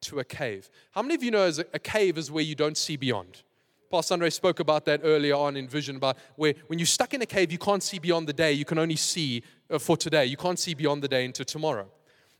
to 0.01 0.19
a 0.19 0.25
cave. 0.25 0.69
How 0.91 1.01
many 1.01 1.15
of 1.15 1.23
you 1.23 1.31
know 1.31 1.49
a 1.73 1.79
cave 1.79 2.17
is 2.17 2.29
where 2.29 2.43
you 2.43 2.55
don't 2.55 2.77
see 2.77 2.97
beyond? 2.97 3.43
Pastor 3.89 4.15
Andre 4.15 4.29
spoke 4.29 4.59
about 4.59 4.83
that 4.83 4.99
earlier 5.01 5.35
on 5.35 5.55
in 5.55 5.65
Vision 5.69 5.95
about 5.95 6.17
where 6.35 6.55
when 6.67 6.77
you're 6.77 6.85
stuck 6.85 7.13
in 7.13 7.21
a 7.21 7.25
cave, 7.25 7.53
you 7.53 7.57
can't 7.57 7.81
see 7.81 7.99
beyond 7.99 8.27
the 8.27 8.33
day. 8.33 8.51
You 8.51 8.65
can 8.65 8.77
only 8.77 8.97
see 8.97 9.43
uh, 9.69 9.79
for 9.79 9.95
today. 9.95 10.25
You 10.25 10.35
can't 10.35 10.59
see 10.59 10.73
beyond 10.73 11.03
the 11.03 11.07
day 11.07 11.23
into 11.23 11.45
tomorrow. 11.45 11.87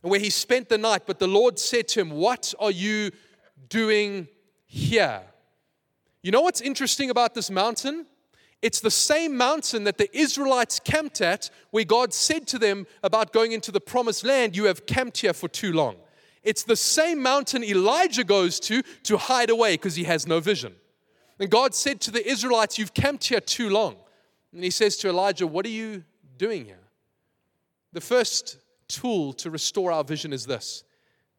And 0.04 0.12
where 0.12 0.20
he 0.20 0.30
spent 0.30 0.68
the 0.68 0.78
night, 0.78 1.04
but 1.06 1.20
the 1.20 1.28
Lord 1.28 1.58
said 1.58 1.88
to 1.90 2.02
him, 2.02 2.10
What 2.10 2.54
are 2.60 2.72
you 2.72 3.12
doing 3.70 4.28
here? 4.66 5.22
You 6.22 6.32
know 6.32 6.42
what's 6.42 6.60
interesting 6.60 7.10
about 7.12 7.34
this 7.34 7.50
mountain? 7.50 8.08
It's 8.62 8.80
the 8.80 8.92
same 8.92 9.38
mountain 9.38 9.84
that 9.84 9.98
the 9.98 10.16
Israelites 10.18 10.80
camped 10.80 11.22
at, 11.22 11.50
where 11.72 11.84
God 11.84 12.14
said 12.14 12.48
to 12.48 12.58
them 12.58 12.88
about 13.04 13.34
going 13.34 13.52
into 13.52 13.72
the 13.72 13.82
promised 13.82 14.24
land, 14.24 14.56
You 14.56 14.66
have 14.66 14.86
camped 14.86 15.20
here 15.20 15.34
for 15.34 15.48
too 15.48 15.74
long. 15.74 15.98
It's 16.44 16.64
the 16.64 16.76
same 16.76 17.22
mountain 17.22 17.64
Elijah 17.64 18.24
goes 18.24 18.60
to 18.62 18.82
to 19.04 19.18
hide 19.18 19.50
away 19.50 19.74
because 19.74 19.96
he 19.96 20.04
has 20.06 20.28
no 20.28 20.40
vision. 20.40 20.76
And 21.40 21.50
God 21.50 21.76
said 21.76 22.00
to 22.02 22.12
the 22.12 22.26
Israelites, 22.28 22.78
You've 22.78 22.94
camped 22.94 23.26
here 23.26 23.42
too 23.42 23.70
long. 23.70 23.98
And 24.54 24.64
he 24.64 24.72
says 24.72 24.96
to 24.98 25.10
Elijah, 25.10 25.46
What 25.46 25.66
are 25.66 25.70
you 25.70 26.04
doing 26.38 26.66
here? 26.66 26.80
The 27.94 28.02
first 28.02 28.58
tool 28.88 29.34
to 29.34 29.50
restore 29.50 29.92
our 29.92 30.04
vision 30.04 30.34
is 30.34 30.46
this 30.46 30.84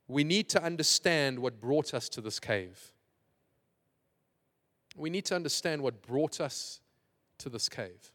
we 0.09 0.23
need 0.23 0.49
to 0.51 0.63
understand 0.63 1.39
what 1.39 1.61
brought 1.61 1.93
us 1.93 2.09
to 2.11 2.21
this 2.21 2.39
cave. 2.39 2.93
We 4.97 5.11
need 5.11 5.25
to 5.27 5.35
understand 5.35 5.83
what 5.83 6.03
brought 6.03 6.41
us 6.41 6.81
to 7.39 7.49
this 7.49 7.69
cave. 7.69 8.13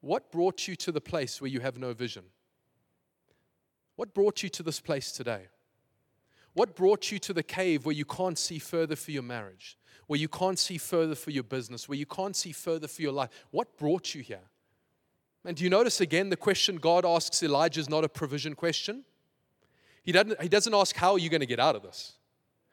What 0.00 0.32
brought 0.32 0.66
you 0.66 0.76
to 0.76 0.92
the 0.92 1.00
place 1.00 1.40
where 1.40 1.50
you 1.50 1.60
have 1.60 1.78
no 1.78 1.92
vision? 1.92 2.24
What 3.96 4.14
brought 4.14 4.42
you 4.42 4.48
to 4.50 4.62
this 4.62 4.80
place 4.80 5.12
today? 5.12 5.48
What 6.54 6.74
brought 6.74 7.10
you 7.10 7.18
to 7.20 7.32
the 7.32 7.42
cave 7.42 7.84
where 7.84 7.94
you 7.94 8.04
can't 8.04 8.38
see 8.38 8.58
further 8.58 8.96
for 8.96 9.10
your 9.10 9.22
marriage? 9.22 9.78
where 10.06 10.18
you 10.18 10.28
can't 10.28 10.58
see 10.58 10.76
further 10.76 11.14
for 11.14 11.30
your 11.30 11.42
business, 11.42 11.88
where 11.88 11.96
you 11.96 12.04
can't 12.04 12.36
see 12.36 12.52
further 12.52 12.86
for 12.86 13.00
your 13.00 13.12
life. 13.12 13.30
What 13.50 13.78
brought 13.78 14.14
you 14.14 14.22
here? 14.22 14.42
And 15.44 15.56
do 15.56 15.64
you 15.64 15.70
notice 15.70 16.02
again 16.02 16.28
the 16.28 16.36
question 16.36 16.76
God 16.76 17.06
asks 17.06 17.42
Elijah 17.42 17.80
is 17.80 17.88
not 17.88 18.04
a 18.04 18.10
provision 18.10 18.54
question? 18.54 19.04
He 20.02 20.12
doesn't, 20.12 20.40
he 20.42 20.48
doesn't 20.48 20.74
ask, 20.74 20.96
How 20.96 21.12
are 21.12 21.18
you 21.18 21.30
going 21.30 21.40
to 21.40 21.46
get 21.46 21.58
out 21.58 21.76
of 21.76 21.82
this? 21.82 22.12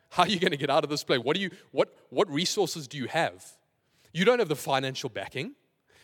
How 0.09 0.23
are 0.23 0.27
you 0.27 0.39
going 0.39 0.51
to 0.51 0.57
get 0.57 0.69
out 0.69 0.83
of 0.83 0.89
this 0.89 1.03
place? 1.03 1.19
What, 1.19 1.35
do 1.35 1.41
you, 1.41 1.51
what, 1.71 1.95
what 2.09 2.29
resources 2.29 2.87
do 2.87 2.97
you 2.97 3.07
have? 3.07 3.45
You 4.11 4.25
don't 4.25 4.39
have 4.39 4.49
the 4.49 4.55
financial 4.55 5.09
backing. 5.09 5.53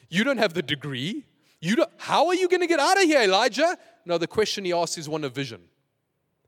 You 0.09 0.23
don't 0.23 0.37
have 0.37 0.53
the 0.53 0.61
degree. 0.61 1.25
You 1.61 1.75
don't, 1.77 1.89
how 1.97 2.27
are 2.27 2.35
you 2.35 2.47
going 2.47 2.61
to 2.61 2.67
get 2.67 2.79
out 2.79 2.97
of 2.97 3.03
here, 3.03 3.21
Elijah? 3.21 3.77
No, 4.05 4.17
the 4.17 4.27
question 4.27 4.65
he 4.65 4.73
asks 4.73 4.97
is 4.97 5.09
one 5.09 5.23
of 5.23 5.33
vision. 5.33 5.61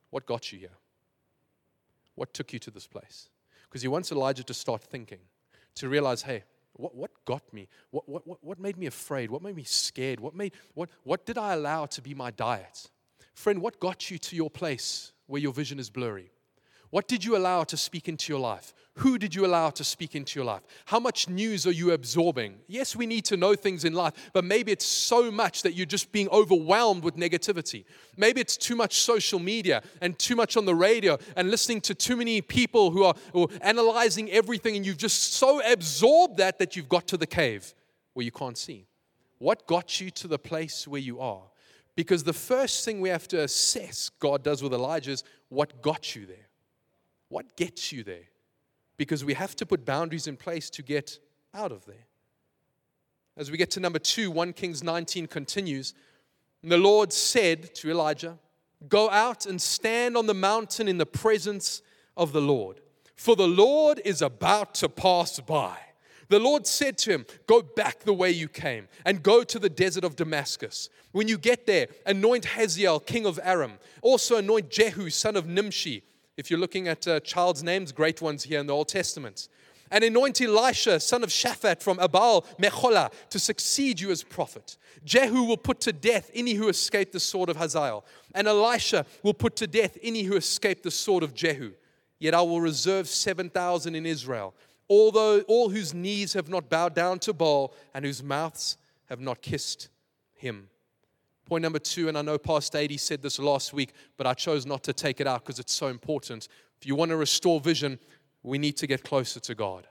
What 0.09 0.25
got 0.25 0.51
you 0.51 0.59
here? 0.59 0.77
What 2.15 2.33
took 2.33 2.53
you 2.53 2.59
to 2.59 2.71
this 2.71 2.87
place? 2.87 3.29
Because 3.63 3.81
he 3.81 3.87
wants 3.87 4.11
Elijah 4.11 4.43
to 4.43 4.53
start 4.53 4.83
thinking, 4.83 5.19
to 5.75 5.89
realize, 5.89 6.21
hey, 6.21 6.43
what, 6.73 6.95
what 6.95 7.11
got 7.25 7.41
me? 7.51 7.67
What, 7.89 8.07
what, 8.07 8.43
what 8.43 8.59
made 8.59 8.77
me 8.77 8.85
afraid? 8.85 9.31
What 9.31 9.41
made 9.41 9.55
me 9.55 9.63
scared? 9.63 10.19
What, 10.19 10.35
made, 10.35 10.53
what, 10.75 10.89
what 11.03 11.25
did 11.25 11.37
I 11.37 11.53
allow 11.53 11.87
to 11.87 12.01
be 12.01 12.13
my 12.13 12.31
diet? 12.31 12.89
Friend, 13.33 13.61
what 13.61 13.79
got 13.79 14.09
you 14.09 14.17
to 14.17 14.35
your 14.35 14.49
place 14.49 15.11
where 15.25 15.41
your 15.41 15.53
vision 15.53 15.79
is 15.79 15.89
blurry? 15.89 16.31
What 16.89 17.07
did 17.07 17.25
you 17.25 17.35
allow 17.35 17.63
to 17.65 17.77
speak 17.77 18.07
into 18.07 18.31
your 18.31 18.39
life? 18.39 18.73
Who 18.97 19.19
did 19.19 19.35
you 19.35 19.45
allow 19.45 19.69
to 19.71 19.83
speak 19.83 20.15
into 20.15 20.39
your 20.39 20.45
life? 20.45 20.63
How 20.85 20.99
much 20.99 21.29
news 21.29 21.67
are 21.67 21.71
you 21.71 21.91
absorbing? 21.91 22.55
Yes, 22.67 22.95
we 22.95 23.05
need 23.05 23.25
to 23.25 23.37
know 23.37 23.53
things 23.53 23.85
in 23.85 23.93
life, 23.93 24.13
but 24.33 24.43
maybe 24.43 24.71
it's 24.71 24.85
so 24.85 25.29
much 25.29 25.61
that 25.61 25.73
you're 25.73 25.85
just 25.85 26.11
being 26.11 26.27
overwhelmed 26.29 27.03
with 27.03 27.15
negativity. 27.15 27.85
Maybe 28.15 28.41
it's 28.41 28.57
too 28.57 28.75
much 28.75 29.01
social 29.01 29.37
media 29.37 29.83
and 30.01 30.17
too 30.17 30.35
much 30.35 30.57
on 30.57 30.65
the 30.65 30.73
radio 30.73 31.19
and 31.35 31.51
listening 31.51 31.81
to 31.81 31.93
too 31.93 32.15
many 32.15 32.41
people 32.41 32.89
who 32.89 33.03
are, 33.03 33.13
analyzing 33.61 34.31
everything, 34.31 34.75
and 34.75 34.83
you've 34.85 34.97
just 34.97 35.33
so 35.33 35.61
absorbed 35.71 36.37
that 36.37 36.57
that 36.57 36.75
you've 36.75 36.89
got 36.89 37.07
to 37.07 37.17
the 37.17 37.27
cave 37.27 37.75
where 38.13 38.23
you 38.23 38.31
can't 38.31 38.57
see. 38.57 38.87
What 39.37 39.67
got 39.67 40.01
you 40.01 40.09
to 40.11 40.27
the 40.27 40.39
place 40.39 40.87
where 40.87 41.01
you 41.01 41.19
are? 41.19 41.43
Because 41.95 42.23
the 42.23 42.33
first 42.33 42.83
thing 42.83 42.99
we 42.99 43.09
have 43.09 43.27
to 43.27 43.43
assess 43.43 44.09
God 44.19 44.41
does 44.41 44.63
with 44.63 44.73
Elijah 44.73 45.11
is 45.11 45.23
what 45.49 45.83
got 45.83 46.15
you 46.15 46.25
there. 46.25 46.46
What 47.29 47.55
gets 47.55 47.91
you 47.91 48.03
there? 48.03 48.29
Because 48.97 49.23
we 49.23 49.33
have 49.33 49.55
to 49.57 49.65
put 49.65 49.85
boundaries 49.85 50.27
in 50.27 50.37
place 50.37 50.69
to 50.71 50.81
get 50.81 51.19
out 51.53 51.71
of 51.71 51.85
there. 51.85 52.07
As 53.35 53.51
we 53.51 53.57
get 53.57 53.69
to 53.71 53.79
number 53.79 53.99
two, 53.99 54.31
1 54.31 54.53
Kings 54.53 54.83
19 54.83 55.27
continues. 55.27 55.93
The 56.63 56.77
Lord 56.77 57.13
said 57.13 57.75
to 57.75 57.91
Elijah, 57.91 58.39
Go 58.89 59.09
out 59.09 59.45
and 59.45 59.61
stand 59.61 60.17
on 60.17 60.25
the 60.25 60.33
mountain 60.33 60.87
in 60.87 60.97
the 60.97 61.05
presence 61.05 61.81
of 62.15 62.31
the 62.31 62.41
Lord, 62.41 62.81
for 63.15 63.35
the 63.35 63.47
Lord 63.47 64.01
is 64.05 64.21
about 64.21 64.75
to 64.75 64.89
pass 64.89 65.39
by. 65.39 65.77
The 66.29 66.39
Lord 66.39 66.67
said 66.67 66.97
to 66.99 67.11
him, 67.11 67.25
Go 67.45 67.61
back 67.61 67.99
the 67.99 68.13
way 68.13 68.31
you 68.31 68.47
came 68.47 68.87
and 69.05 69.23
go 69.23 69.43
to 69.43 69.59
the 69.59 69.69
desert 69.69 70.03
of 70.03 70.15
Damascus. 70.15 70.89
When 71.11 71.27
you 71.27 71.37
get 71.37 71.65
there, 71.65 71.87
anoint 72.05 72.45
Hazael, 72.45 72.99
king 72.99 73.25
of 73.25 73.39
Aram. 73.43 73.73
Also 74.01 74.37
anoint 74.37 74.69
Jehu, 74.69 75.09
son 75.09 75.35
of 75.35 75.47
Nimshi. 75.47 76.03
If 76.37 76.49
you're 76.49 76.59
looking 76.59 76.87
at 76.87 77.07
uh, 77.07 77.19
child's 77.19 77.63
names, 77.63 77.91
great 77.91 78.21
ones 78.21 78.43
here 78.43 78.59
in 78.59 78.67
the 78.67 78.73
Old 78.73 78.87
Testament. 78.87 79.49
And 79.89 80.03
anoint 80.03 80.41
Elisha, 80.41 80.99
son 80.99 81.23
of 81.23 81.29
Shaphat 81.29 81.81
from 81.81 81.99
Abel 81.99 82.45
Meholah, 82.61 83.11
to 83.29 83.39
succeed 83.39 83.99
you 83.99 84.11
as 84.11 84.23
prophet. 84.23 84.77
Jehu 85.03 85.43
will 85.43 85.57
put 85.57 85.79
to 85.81 85.93
death 85.93 86.29
any 86.33 86.53
who 86.53 86.67
escape 86.67 87.11
the 87.11 87.19
sword 87.19 87.49
of 87.49 87.57
Hazael. 87.57 88.05
And 88.35 88.47
Elisha 88.47 89.05
will 89.23 89.33
put 89.33 89.55
to 89.57 89.67
death 89.67 89.97
any 90.03 90.23
who 90.23 90.35
escape 90.35 90.83
the 90.83 90.91
sword 90.91 91.23
of 91.23 91.33
Jehu. 91.33 91.71
Yet 92.19 92.33
I 92.33 92.41
will 92.41 92.61
reserve 92.61 93.07
7,000 93.07 93.95
in 93.95 94.05
Israel 94.05 94.53
although 94.89 95.41
all 95.41 95.69
whose 95.69 95.93
knees 95.93 96.33
have 96.33 96.49
not 96.49 96.69
bowed 96.69 96.93
down 96.93 97.19
to 97.19 97.33
Baal 97.33 97.73
and 97.93 98.05
whose 98.05 98.23
mouths 98.23 98.77
have 99.09 99.19
not 99.19 99.41
kissed 99.41 99.89
him. 100.35 100.69
Point 101.47 101.61
number 101.61 101.79
two, 101.79 102.09
and 102.09 102.17
I 102.17 102.21
know 102.21 102.37
Pastor 102.37 102.79
Adi 102.79 102.97
said 102.97 103.21
this 103.21 103.39
last 103.39 103.71
week, 103.71 103.93
but 104.17 104.27
I 104.27 104.33
chose 104.33 104.65
not 104.65 104.83
to 104.83 104.93
take 104.93 105.21
it 105.21 105.27
out 105.27 105.45
because 105.45 105.59
it's 105.59 105.73
so 105.73 105.87
important. 105.87 106.49
If 106.79 106.85
you 106.85 106.93
want 106.93 107.09
to 107.09 107.15
restore 107.15 107.61
vision, 107.61 107.99
we 108.43 108.57
need 108.57 108.75
to 108.77 108.87
get 108.87 109.03
closer 109.03 109.39
to 109.39 109.55
God. 109.55 109.87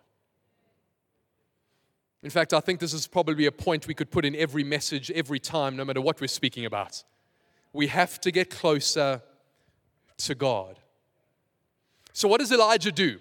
In 2.23 2.29
fact, 2.29 2.53
I 2.53 2.61
think 2.61 2.79
this 2.79 2.93
is 2.93 3.07
probably 3.07 3.47
a 3.47 3.53
point 3.53 3.87
we 3.87 3.95
could 3.95 4.11
put 4.11 4.25
in 4.27 4.37
every 4.37 4.65
message 4.65 5.11
every 5.11 5.41
time, 5.41 5.77
no 5.77 5.85
matter 5.85 6.03
what 6.03 6.21
we're 6.21 6.29
speaking 6.29 6.67
about. 6.67 7.03
We 7.73 7.87
have 7.87 8.21
to 8.21 8.31
get 8.31 8.51
closer 8.51 9.23
to 10.19 10.35
God. 10.35 10.79
So, 12.13 12.29
what 12.29 12.41
does 12.41 12.53
Elijah 12.53 12.93
do? 12.93 13.19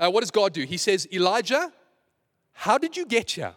uh, 0.00 0.10
what 0.10 0.20
does 0.20 0.30
God 0.30 0.52
do? 0.52 0.64
He 0.64 0.78
says, 0.78 1.06
Elijah, 1.12 1.70
how 2.52 2.78
did 2.78 2.96
you 2.96 3.04
get 3.04 3.32
here? 3.32 3.54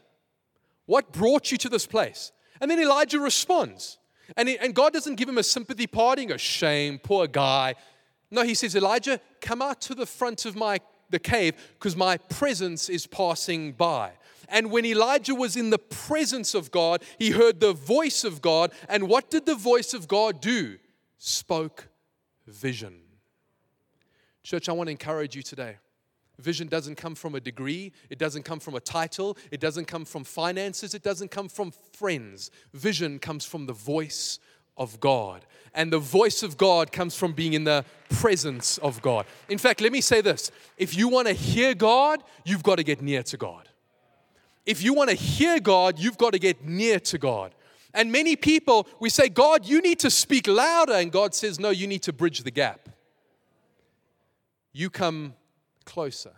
What 0.85 1.13
brought 1.13 1.51
you 1.51 1.57
to 1.59 1.69
this 1.69 1.87
place? 1.87 2.33
And 2.63 2.71
then 2.71 2.79
Elijah 2.79 3.19
responds. 3.19 3.97
And, 4.37 4.47
he, 4.47 4.57
and 4.57 4.73
God 4.73 4.93
doesn't 4.93 5.15
give 5.15 5.27
him 5.27 5.37
a 5.37 5.43
sympathy 5.43 5.85
party 5.85 6.23
a 6.31 6.37
shame, 6.37 6.97
poor 6.97 7.27
guy. 7.27 7.75
No, 8.31 8.43
he 8.43 8.53
says, 8.53 8.73
Elijah, 8.73 9.19
come 9.41 9.61
out 9.61 9.81
to 9.81 9.93
the 9.93 10.05
front 10.05 10.45
of 10.45 10.55
my 10.55 10.79
the 11.09 11.19
cave 11.19 11.55
because 11.73 11.97
my 11.97 12.15
presence 12.15 12.87
is 12.87 13.05
passing 13.05 13.73
by. 13.73 14.13
And 14.47 14.71
when 14.71 14.85
Elijah 14.85 15.35
was 15.35 15.57
in 15.57 15.71
the 15.71 15.77
presence 15.77 16.55
of 16.55 16.71
God, 16.71 17.03
he 17.19 17.31
heard 17.31 17.59
the 17.59 17.73
voice 17.73 18.23
of 18.23 18.41
God. 18.41 18.71
And 18.87 19.09
what 19.09 19.29
did 19.29 19.45
the 19.45 19.55
voice 19.55 19.93
of 19.93 20.07
God 20.07 20.39
do? 20.39 20.77
Spoke 21.17 21.89
vision. 22.47 23.01
Church, 24.41 24.69
I 24.69 24.71
want 24.71 24.87
to 24.87 24.91
encourage 24.91 25.35
you 25.35 25.41
today. 25.41 25.79
Vision 26.39 26.67
doesn't 26.67 26.95
come 26.95 27.15
from 27.15 27.35
a 27.35 27.39
degree, 27.39 27.91
it 28.09 28.17
doesn't 28.17 28.43
come 28.43 28.59
from 28.59 28.75
a 28.75 28.79
title, 28.79 29.37
it 29.51 29.59
doesn't 29.59 29.85
come 29.85 30.03
from 30.03 30.23
finances, 30.23 30.93
it 30.93 31.03
doesn't 31.03 31.29
come 31.29 31.47
from 31.47 31.71
friends. 31.93 32.49
Vision 32.73 33.19
comes 33.19 33.45
from 33.45 33.65
the 33.65 33.73
voice 33.73 34.39
of 34.77 34.99
God. 34.99 35.45
And 35.75 35.91
the 35.91 35.99
voice 35.99 36.43
of 36.43 36.57
God 36.57 36.91
comes 36.91 37.15
from 37.15 37.33
being 37.33 37.53
in 37.53 37.63
the 37.63 37.85
presence 38.09 38.77
of 38.79 39.01
God. 39.01 39.25
In 39.49 39.57
fact, 39.57 39.81
let 39.81 39.91
me 39.91 40.01
say 40.01 40.21
this 40.21 40.51
if 40.77 40.95
you 40.95 41.07
want 41.07 41.27
to 41.27 41.33
hear 41.33 41.73
God, 41.73 42.23
you've 42.43 42.63
got 42.63 42.75
to 42.77 42.83
get 42.83 43.01
near 43.01 43.23
to 43.23 43.37
God. 43.37 43.69
If 44.65 44.81
you 44.81 44.93
want 44.93 45.09
to 45.09 45.15
hear 45.15 45.59
God, 45.59 45.99
you've 45.99 46.17
got 46.17 46.33
to 46.33 46.39
get 46.39 46.63
near 46.65 46.99
to 46.99 47.17
God. 47.17 47.53
And 47.93 48.11
many 48.11 48.35
people, 48.35 48.87
we 48.99 49.09
say, 49.09 49.29
God, 49.29 49.67
you 49.67 49.81
need 49.81 49.99
to 49.99 50.09
speak 50.09 50.47
louder. 50.47 50.93
And 50.93 51.11
God 51.11 51.35
says, 51.35 51.59
No, 51.59 51.69
you 51.69 51.85
need 51.85 52.01
to 52.03 52.13
bridge 52.13 52.41
the 52.43 52.51
gap. 52.51 52.89
You 54.71 54.89
come 54.89 55.35
closer. 55.85 56.33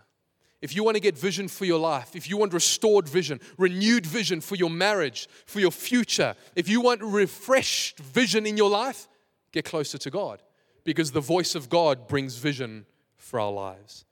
If 0.62 0.76
you 0.76 0.84
want 0.84 0.96
to 0.96 1.02
get 1.02 1.18
vision 1.18 1.48
for 1.48 1.66
your 1.66 1.80
life, 1.80 2.16
if 2.16 2.30
you 2.30 2.38
want 2.38 2.54
restored 2.54 3.08
vision, 3.08 3.40
renewed 3.58 4.06
vision 4.06 4.42
for 4.42 4.56
your 4.56 4.70
marriage, 4.70 5.28
for 5.46 5.60
your 5.60 5.72
future, 5.72 6.36
if 6.56 6.68
you 6.68 6.82
want 6.82 7.02
refreshed 7.02 8.00
vision 8.00 8.46
in 8.46 8.58
your 8.58 8.70
life, 8.70 9.08
get 9.52 9.66
closer 9.66 9.98
to 9.98 10.10
God 10.10 10.42
because 10.84 11.12
the 11.12 11.22
voice 11.22 11.56
of 11.56 11.70
God 11.70 12.08
brings 12.08 12.38
vision 12.38 12.86
for 13.18 13.40
our 13.40 13.52
lives. 13.52 14.06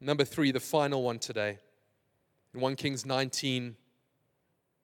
Number 0.00 0.24
three, 0.24 0.50
the 0.50 0.60
final 0.60 1.02
one 1.02 1.18
today. 1.18 1.58
In 2.52 2.60
1 2.60 2.76
Kings 2.76 3.06
19, 3.06 3.76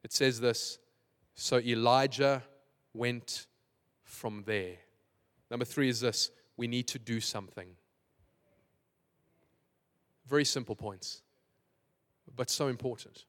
it 0.03 0.13
says 0.13 0.41
this 0.41 0.79
So 1.35 1.59
Elijah 1.59 2.43
went 2.95 3.47
from 4.05 4.45
there. 4.47 4.77
Number 5.51 5.65
three 5.65 5.89
is 5.89 6.01
this 6.01 6.31
we 6.57 6.69
need 6.69 6.87
to 6.89 6.99
do 6.99 7.21
something. 7.21 7.69
Very 10.31 10.45
simple 10.45 10.77
points, 10.77 11.23
but 12.37 12.49
so 12.49 12.69
important. 12.69 13.25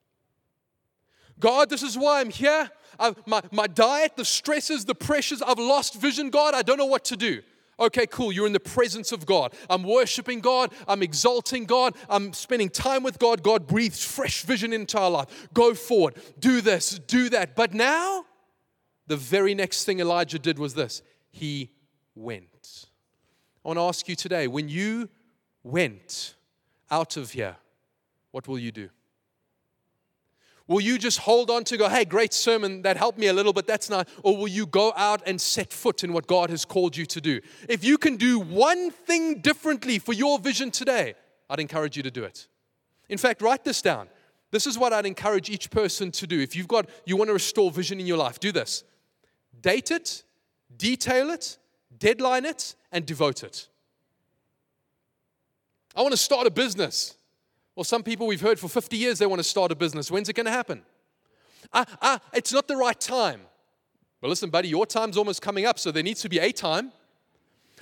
God, 1.40 1.68
this 1.68 1.82
is 1.82 1.98
why 1.98 2.22
I'm 2.22 2.30
here. 2.30 2.70
I've, 3.00 3.16
my, 3.26 3.42
my 3.52 3.66
diet, 3.66 4.16
the 4.16 4.24
stresses, 4.24 4.86
the 4.86 4.94
pressures, 4.94 5.42
I've 5.42 5.58
lost 5.58 6.00
vision. 6.00 6.30
God, 6.30 6.54
I 6.54 6.62
don't 6.62 6.78
know 6.78 6.86
what 6.86 7.04
to 7.06 7.18
do. 7.18 7.42
Okay, 7.80 8.06
cool. 8.06 8.32
You're 8.32 8.46
in 8.46 8.54
the 8.54 8.60
presence 8.60 9.12
of 9.12 9.26
God. 9.26 9.56
I'm 9.68 9.82
worshiping 9.82 10.42
God. 10.42 10.72
I'm 10.88 11.02
exalting 11.02 11.66
God. 11.66 11.96
I'm 12.08 12.34
spending 12.34 12.70
time 12.70 13.02
with 13.02 13.18
God. 13.18 13.42
God 13.42 13.66
breathes 13.66 14.06
fresh 14.06 14.44
vision 14.44 14.72
into 14.72 15.00
our 15.00 15.10
life. 15.10 15.48
Go 15.56 15.74
forward. 15.74 16.18
Do 16.40 16.62
this, 16.62 17.00
do 17.00 17.30
that. 17.30 17.56
But 17.56 17.74
now, 17.74 18.26
the 19.08 19.18
very 19.18 19.56
next 19.56 19.86
thing 19.86 20.00
Elijah 20.00 20.38
did 20.38 20.60
was 20.60 20.76
this 20.76 21.02
he 21.32 21.72
went. 22.14 22.86
I 23.66 23.70
want 23.70 23.78
to 23.78 23.84
ask 23.84 24.08
you 24.08 24.16
today 24.16 24.48
when 24.48 24.70
you 24.70 25.10
went, 25.64 26.36
out 26.92 27.18
of 27.18 27.32
here, 27.32 27.56
what 28.32 28.48
will 28.48 28.60
you 28.60 28.72
do? 28.72 28.90
Will 30.68 30.82
you 30.82 30.98
just 30.98 31.20
hold 31.20 31.50
on 31.50 31.64
to 31.66 31.76
go, 31.76 31.90
hey, 31.90 32.06
great 32.06 32.34
sermon, 32.34 32.84
that 32.84 32.96
helped 32.96 33.18
me 33.18 33.28
a 33.28 33.34
little, 33.34 33.52
but 33.52 33.68
that's 33.68 33.90
not, 33.90 34.08
or 34.24 34.38
will 34.38 34.48
you 34.48 34.66
go 34.66 34.94
out 34.96 35.22
and 35.26 35.42
set 35.42 35.74
foot 35.74 36.04
in 36.04 36.14
what 36.14 36.28
God 36.28 36.50
has 36.50 36.64
called 36.64 36.96
you 36.96 37.06
to 37.08 37.20
do? 37.20 37.42
If 37.68 37.84
you 37.84 37.98
can 37.98 38.16
do 38.16 38.40
one 38.40 38.92
thing 38.92 39.40
differently 39.40 40.00
for 40.00 40.14
your 40.14 40.40
vision 40.40 40.72
today, 40.72 41.16
I'd 41.50 41.60
encourage 41.60 41.98
you 41.98 42.04
to 42.04 42.12
do 42.12 42.24
it. 42.24 42.48
In 43.10 43.18
fact, 43.18 43.42
write 43.42 43.66
this 43.66 43.82
down. 43.82 44.08
This 44.52 44.68
is 44.68 44.78
what 44.78 44.94
I'd 44.94 45.06
encourage 45.06 45.50
each 45.50 45.72
person 45.72 46.12
to 46.12 46.28
do. 46.28 46.40
If 46.40 46.56
you've 46.56 46.68
got, 46.68 46.90
you 47.06 47.18
want 47.18 47.30
to 47.30 47.34
restore 47.34 47.72
vision 47.72 48.00
in 48.00 48.06
your 48.06 48.18
life, 48.18 48.40
do 48.40 48.52
this. 48.52 48.84
Date 49.60 49.92
it, 49.92 50.24
detail 50.78 51.32
it, 51.32 51.58
deadline 51.98 52.46
it, 52.46 52.76
and 52.92 53.06
devote 53.06 53.44
it. 53.44 53.68
I 55.96 56.02
want 56.02 56.12
to 56.12 56.18
start 56.18 56.48
a 56.48 56.52
business. 56.52 57.16
Well, 57.76 57.84
some 57.84 58.04
people 58.04 58.28
we've 58.28 58.42
heard 58.42 58.60
for 58.60 58.68
50 58.68 58.98
years 58.98 59.20
they 59.20 59.26
want 59.26 59.40
to 59.40 59.44
start 59.48 59.72
a 59.72 59.76
business. 59.76 60.12
When's 60.12 60.30
it 60.30 60.34
going 60.34 60.46
to 60.46 60.52
happen? 60.52 60.84
Ah, 61.74 61.86
ah, 62.02 62.20
it's 62.34 62.52
not 62.52 62.68
the 62.68 62.76
right 62.76 63.00
time. 63.00 63.42
Well, 64.22 64.30
listen, 64.30 64.50
buddy, 64.50 64.68
your 64.68 64.86
time's 64.86 65.18
almost 65.18 65.42
coming 65.42 65.66
up, 65.66 65.80
so 65.80 65.92
there 65.92 66.04
needs 66.04 66.22
to 66.22 66.30
be 66.30 66.40
a 66.40 66.52
time. 66.52 66.92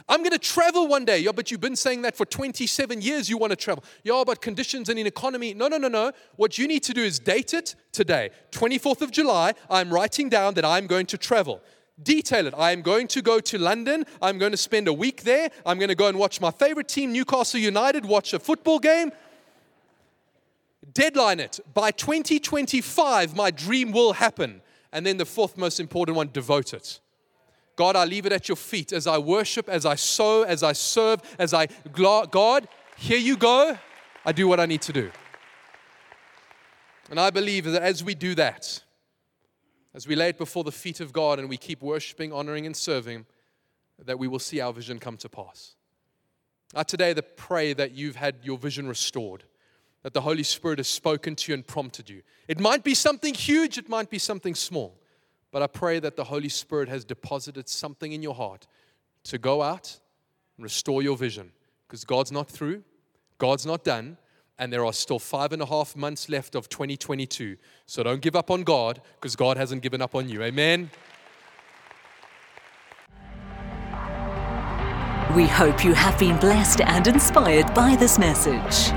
I'm 0.07 0.19
going 0.19 0.31
to 0.31 0.39
travel 0.39 0.87
one 0.87 1.05
day. 1.05 1.19
Yeah, 1.19 1.31
but 1.33 1.51
you've 1.51 1.61
been 1.61 1.75
saying 1.75 2.03
that 2.03 2.15
for 2.15 2.25
27 2.25 3.01
years 3.01 3.29
you 3.29 3.37
want 3.37 3.51
to 3.51 3.55
travel. 3.55 3.83
Yeah, 4.03 4.23
but 4.25 4.41
conditions 4.41 4.89
and 4.89 4.97
in 4.97 5.05
economy. 5.05 5.53
No, 5.53 5.67
no, 5.67 5.77
no, 5.77 5.87
no. 5.87 6.11
What 6.35 6.57
you 6.57 6.67
need 6.67 6.83
to 6.83 6.93
do 6.93 7.01
is 7.01 7.19
date 7.19 7.53
it 7.53 7.75
today. 7.91 8.31
24th 8.51 9.01
of 9.01 9.11
July, 9.11 9.53
I'm 9.69 9.93
writing 9.93 10.29
down 10.29 10.53
that 10.55 10.65
I'm 10.65 10.87
going 10.87 11.05
to 11.07 11.17
travel 11.17 11.61
detail 12.03 12.47
it. 12.47 12.53
I 12.57 12.71
am 12.71 12.81
going 12.81 13.07
to 13.09 13.21
go 13.21 13.39
to 13.39 13.57
London. 13.57 14.05
I'm 14.21 14.37
going 14.37 14.51
to 14.51 14.57
spend 14.57 14.87
a 14.87 14.93
week 14.93 15.23
there. 15.23 15.49
I'm 15.65 15.77
going 15.77 15.89
to 15.89 15.95
go 15.95 16.07
and 16.07 16.17
watch 16.17 16.41
my 16.41 16.51
favorite 16.51 16.87
team, 16.87 17.11
Newcastle 17.11 17.59
United, 17.59 18.05
watch 18.05 18.33
a 18.33 18.39
football 18.39 18.79
game. 18.79 19.11
Deadline 20.93 21.39
it. 21.39 21.59
By 21.73 21.91
2025, 21.91 23.35
my 23.35 23.51
dream 23.51 23.91
will 23.91 24.13
happen. 24.13 24.61
And 24.91 25.05
then 25.05 25.17
the 25.17 25.25
fourth 25.25 25.57
most 25.57 25.79
important 25.79 26.15
one, 26.17 26.29
devote 26.31 26.73
it. 26.73 26.99
God, 27.75 27.95
I 27.95 28.05
leave 28.05 28.25
it 28.25 28.33
at 28.33 28.49
your 28.49 28.57
feet 28.57 28.91
as 28.91 29.07
I 29.07 29.17
worship, 29.19 29.69
as 29.69 29.85
I 29.85 29.95
sow, 29.95 30.43
as 30.43 30.63
I 30.63 30.73
serve, 30.73 31.21
as 31.37 31.53
I, 31.53 31.67
God, 31.93 32.67
here 32.97 33.17
you 33.17 33.37
go. 33.37 33.77
I 34.25 34.31
do 34.31 34.47
what 34.47 34.59
I 34.59 34.65
need 34.65 34.81
to 34.81 34.93
do. 34.93 35.11
And 37.09 37.19
I 37.19 37.29
believe 37.29 37.65
that 37.65 37.81
as 37.81 38.03
we 38.03 38.15
do 38.15 38.35
that, 38.35 38.83
as 39.93 40.07
we 40.07 40.15
lay 40.15 40.29
it 40.29 40.37
before 40.37 40.63
the 40.63 40.71
feet 40.71 40.99
of 40.99 41.13
God 41.13 41.39
and 41.39 41.49
we 41.49 41.57
keep 41.57 41.81
worshiping, 41.81 42.31
honoring, 42.31 42.65
and 42.65 42.75
serving, 42.75 43.25
that 44.05 44.19
we 44.19 44.27
will 44.27 44.39
see 44.39 44.61
our 44.61 44.71
vision 44.71 44.99
come 44.99 45.17
to 45.17 45.29
pass. 45.29 45.75
I 46.75 46.83
today 46.83 47.13
that 47.13 47.35
pray 47.35 47.73
that 47.73 47.91
you've 47.91 48.15
had 48.15 48.35
your 48.43 48.57
vision 48.57 48.87
restored, 48.87 49.43
that 50.03 50.13
the 50.13 50.21
Holy 50.21 50.43
Spirit 50.43 50.79
has 50.79 50.87
spoken 50.87 51.35
to 51.35 51.51
you 51.51 51.55
and 51.55 51.65
prompted 51.65 52.09
you. 52.09 52.21
It 52.47 52.59
might 52.59 52.83
be 52.83 52.93
something 52.93 53.33
huge, 53.33 53.77
it 53.77 53.89
might 53.89 54.09
be 54.09 54.19
something 54.19 54.55
small, 54.55 54.99
but 55.51 55.63
I 55.63 55.67
pray 55.67 55.99
that 55.99 56.15
the 56.15 56.25
Holy 56.25 56.49
Spirit 56.49 56.87
has 56.89 57.03
deposited 57.03 57.67
something 57.67 58.11
in 58.11 58.21
your 58.21 58.35
heart 58.35 58.67
to 59.23 59.37
go 59.37 59.61
out 59.63 59.99
and 60.57 60.63
restore 60.63 61.01
your 61.01 61.17
vision, 61.17 61.51
because 61.87 62.03
God's 62.05 62.31
not 62.31 62.47
through, 62.47 62.83
God's 63.39 63.65
not 63.65 63.83
done, 63.83 64.17
and 64.59 64.71
there 64.71 64.85
are 64.85 64.93
still 64.93 65.17
five 65.17 65.53
and 65.53 65.61
a 65.61 65.65
half 65.65 65.95
months 65.95 66.29
left 66.29 66.53
of 66.53 66.69
2022. 66.69 67.57
So 67.85 68.03
don't 68.03 68.21
give 68.21 68.35
up 68.35 68.51
on 68.51 68.63
God 68.63 69.01
because 69.15 69.35
God 69.35 69.57
hasn't 69.57 69.81
given 69.81 70.01
up 70.01 70.13
on 70.13 70.29
you. 70.29 70.43
Amen. 70.43 70.91
We 75.35 75.47
hope 75.47 75.85
you 75.85 75.93
have 75.93 76.19
been 76.19 76.37
blessed 76.37 76.81
and 76.81 77.07
inspired 77.07 77.73
by 77.73 77.95
this 77.95 78.19
message. 78.19 78.91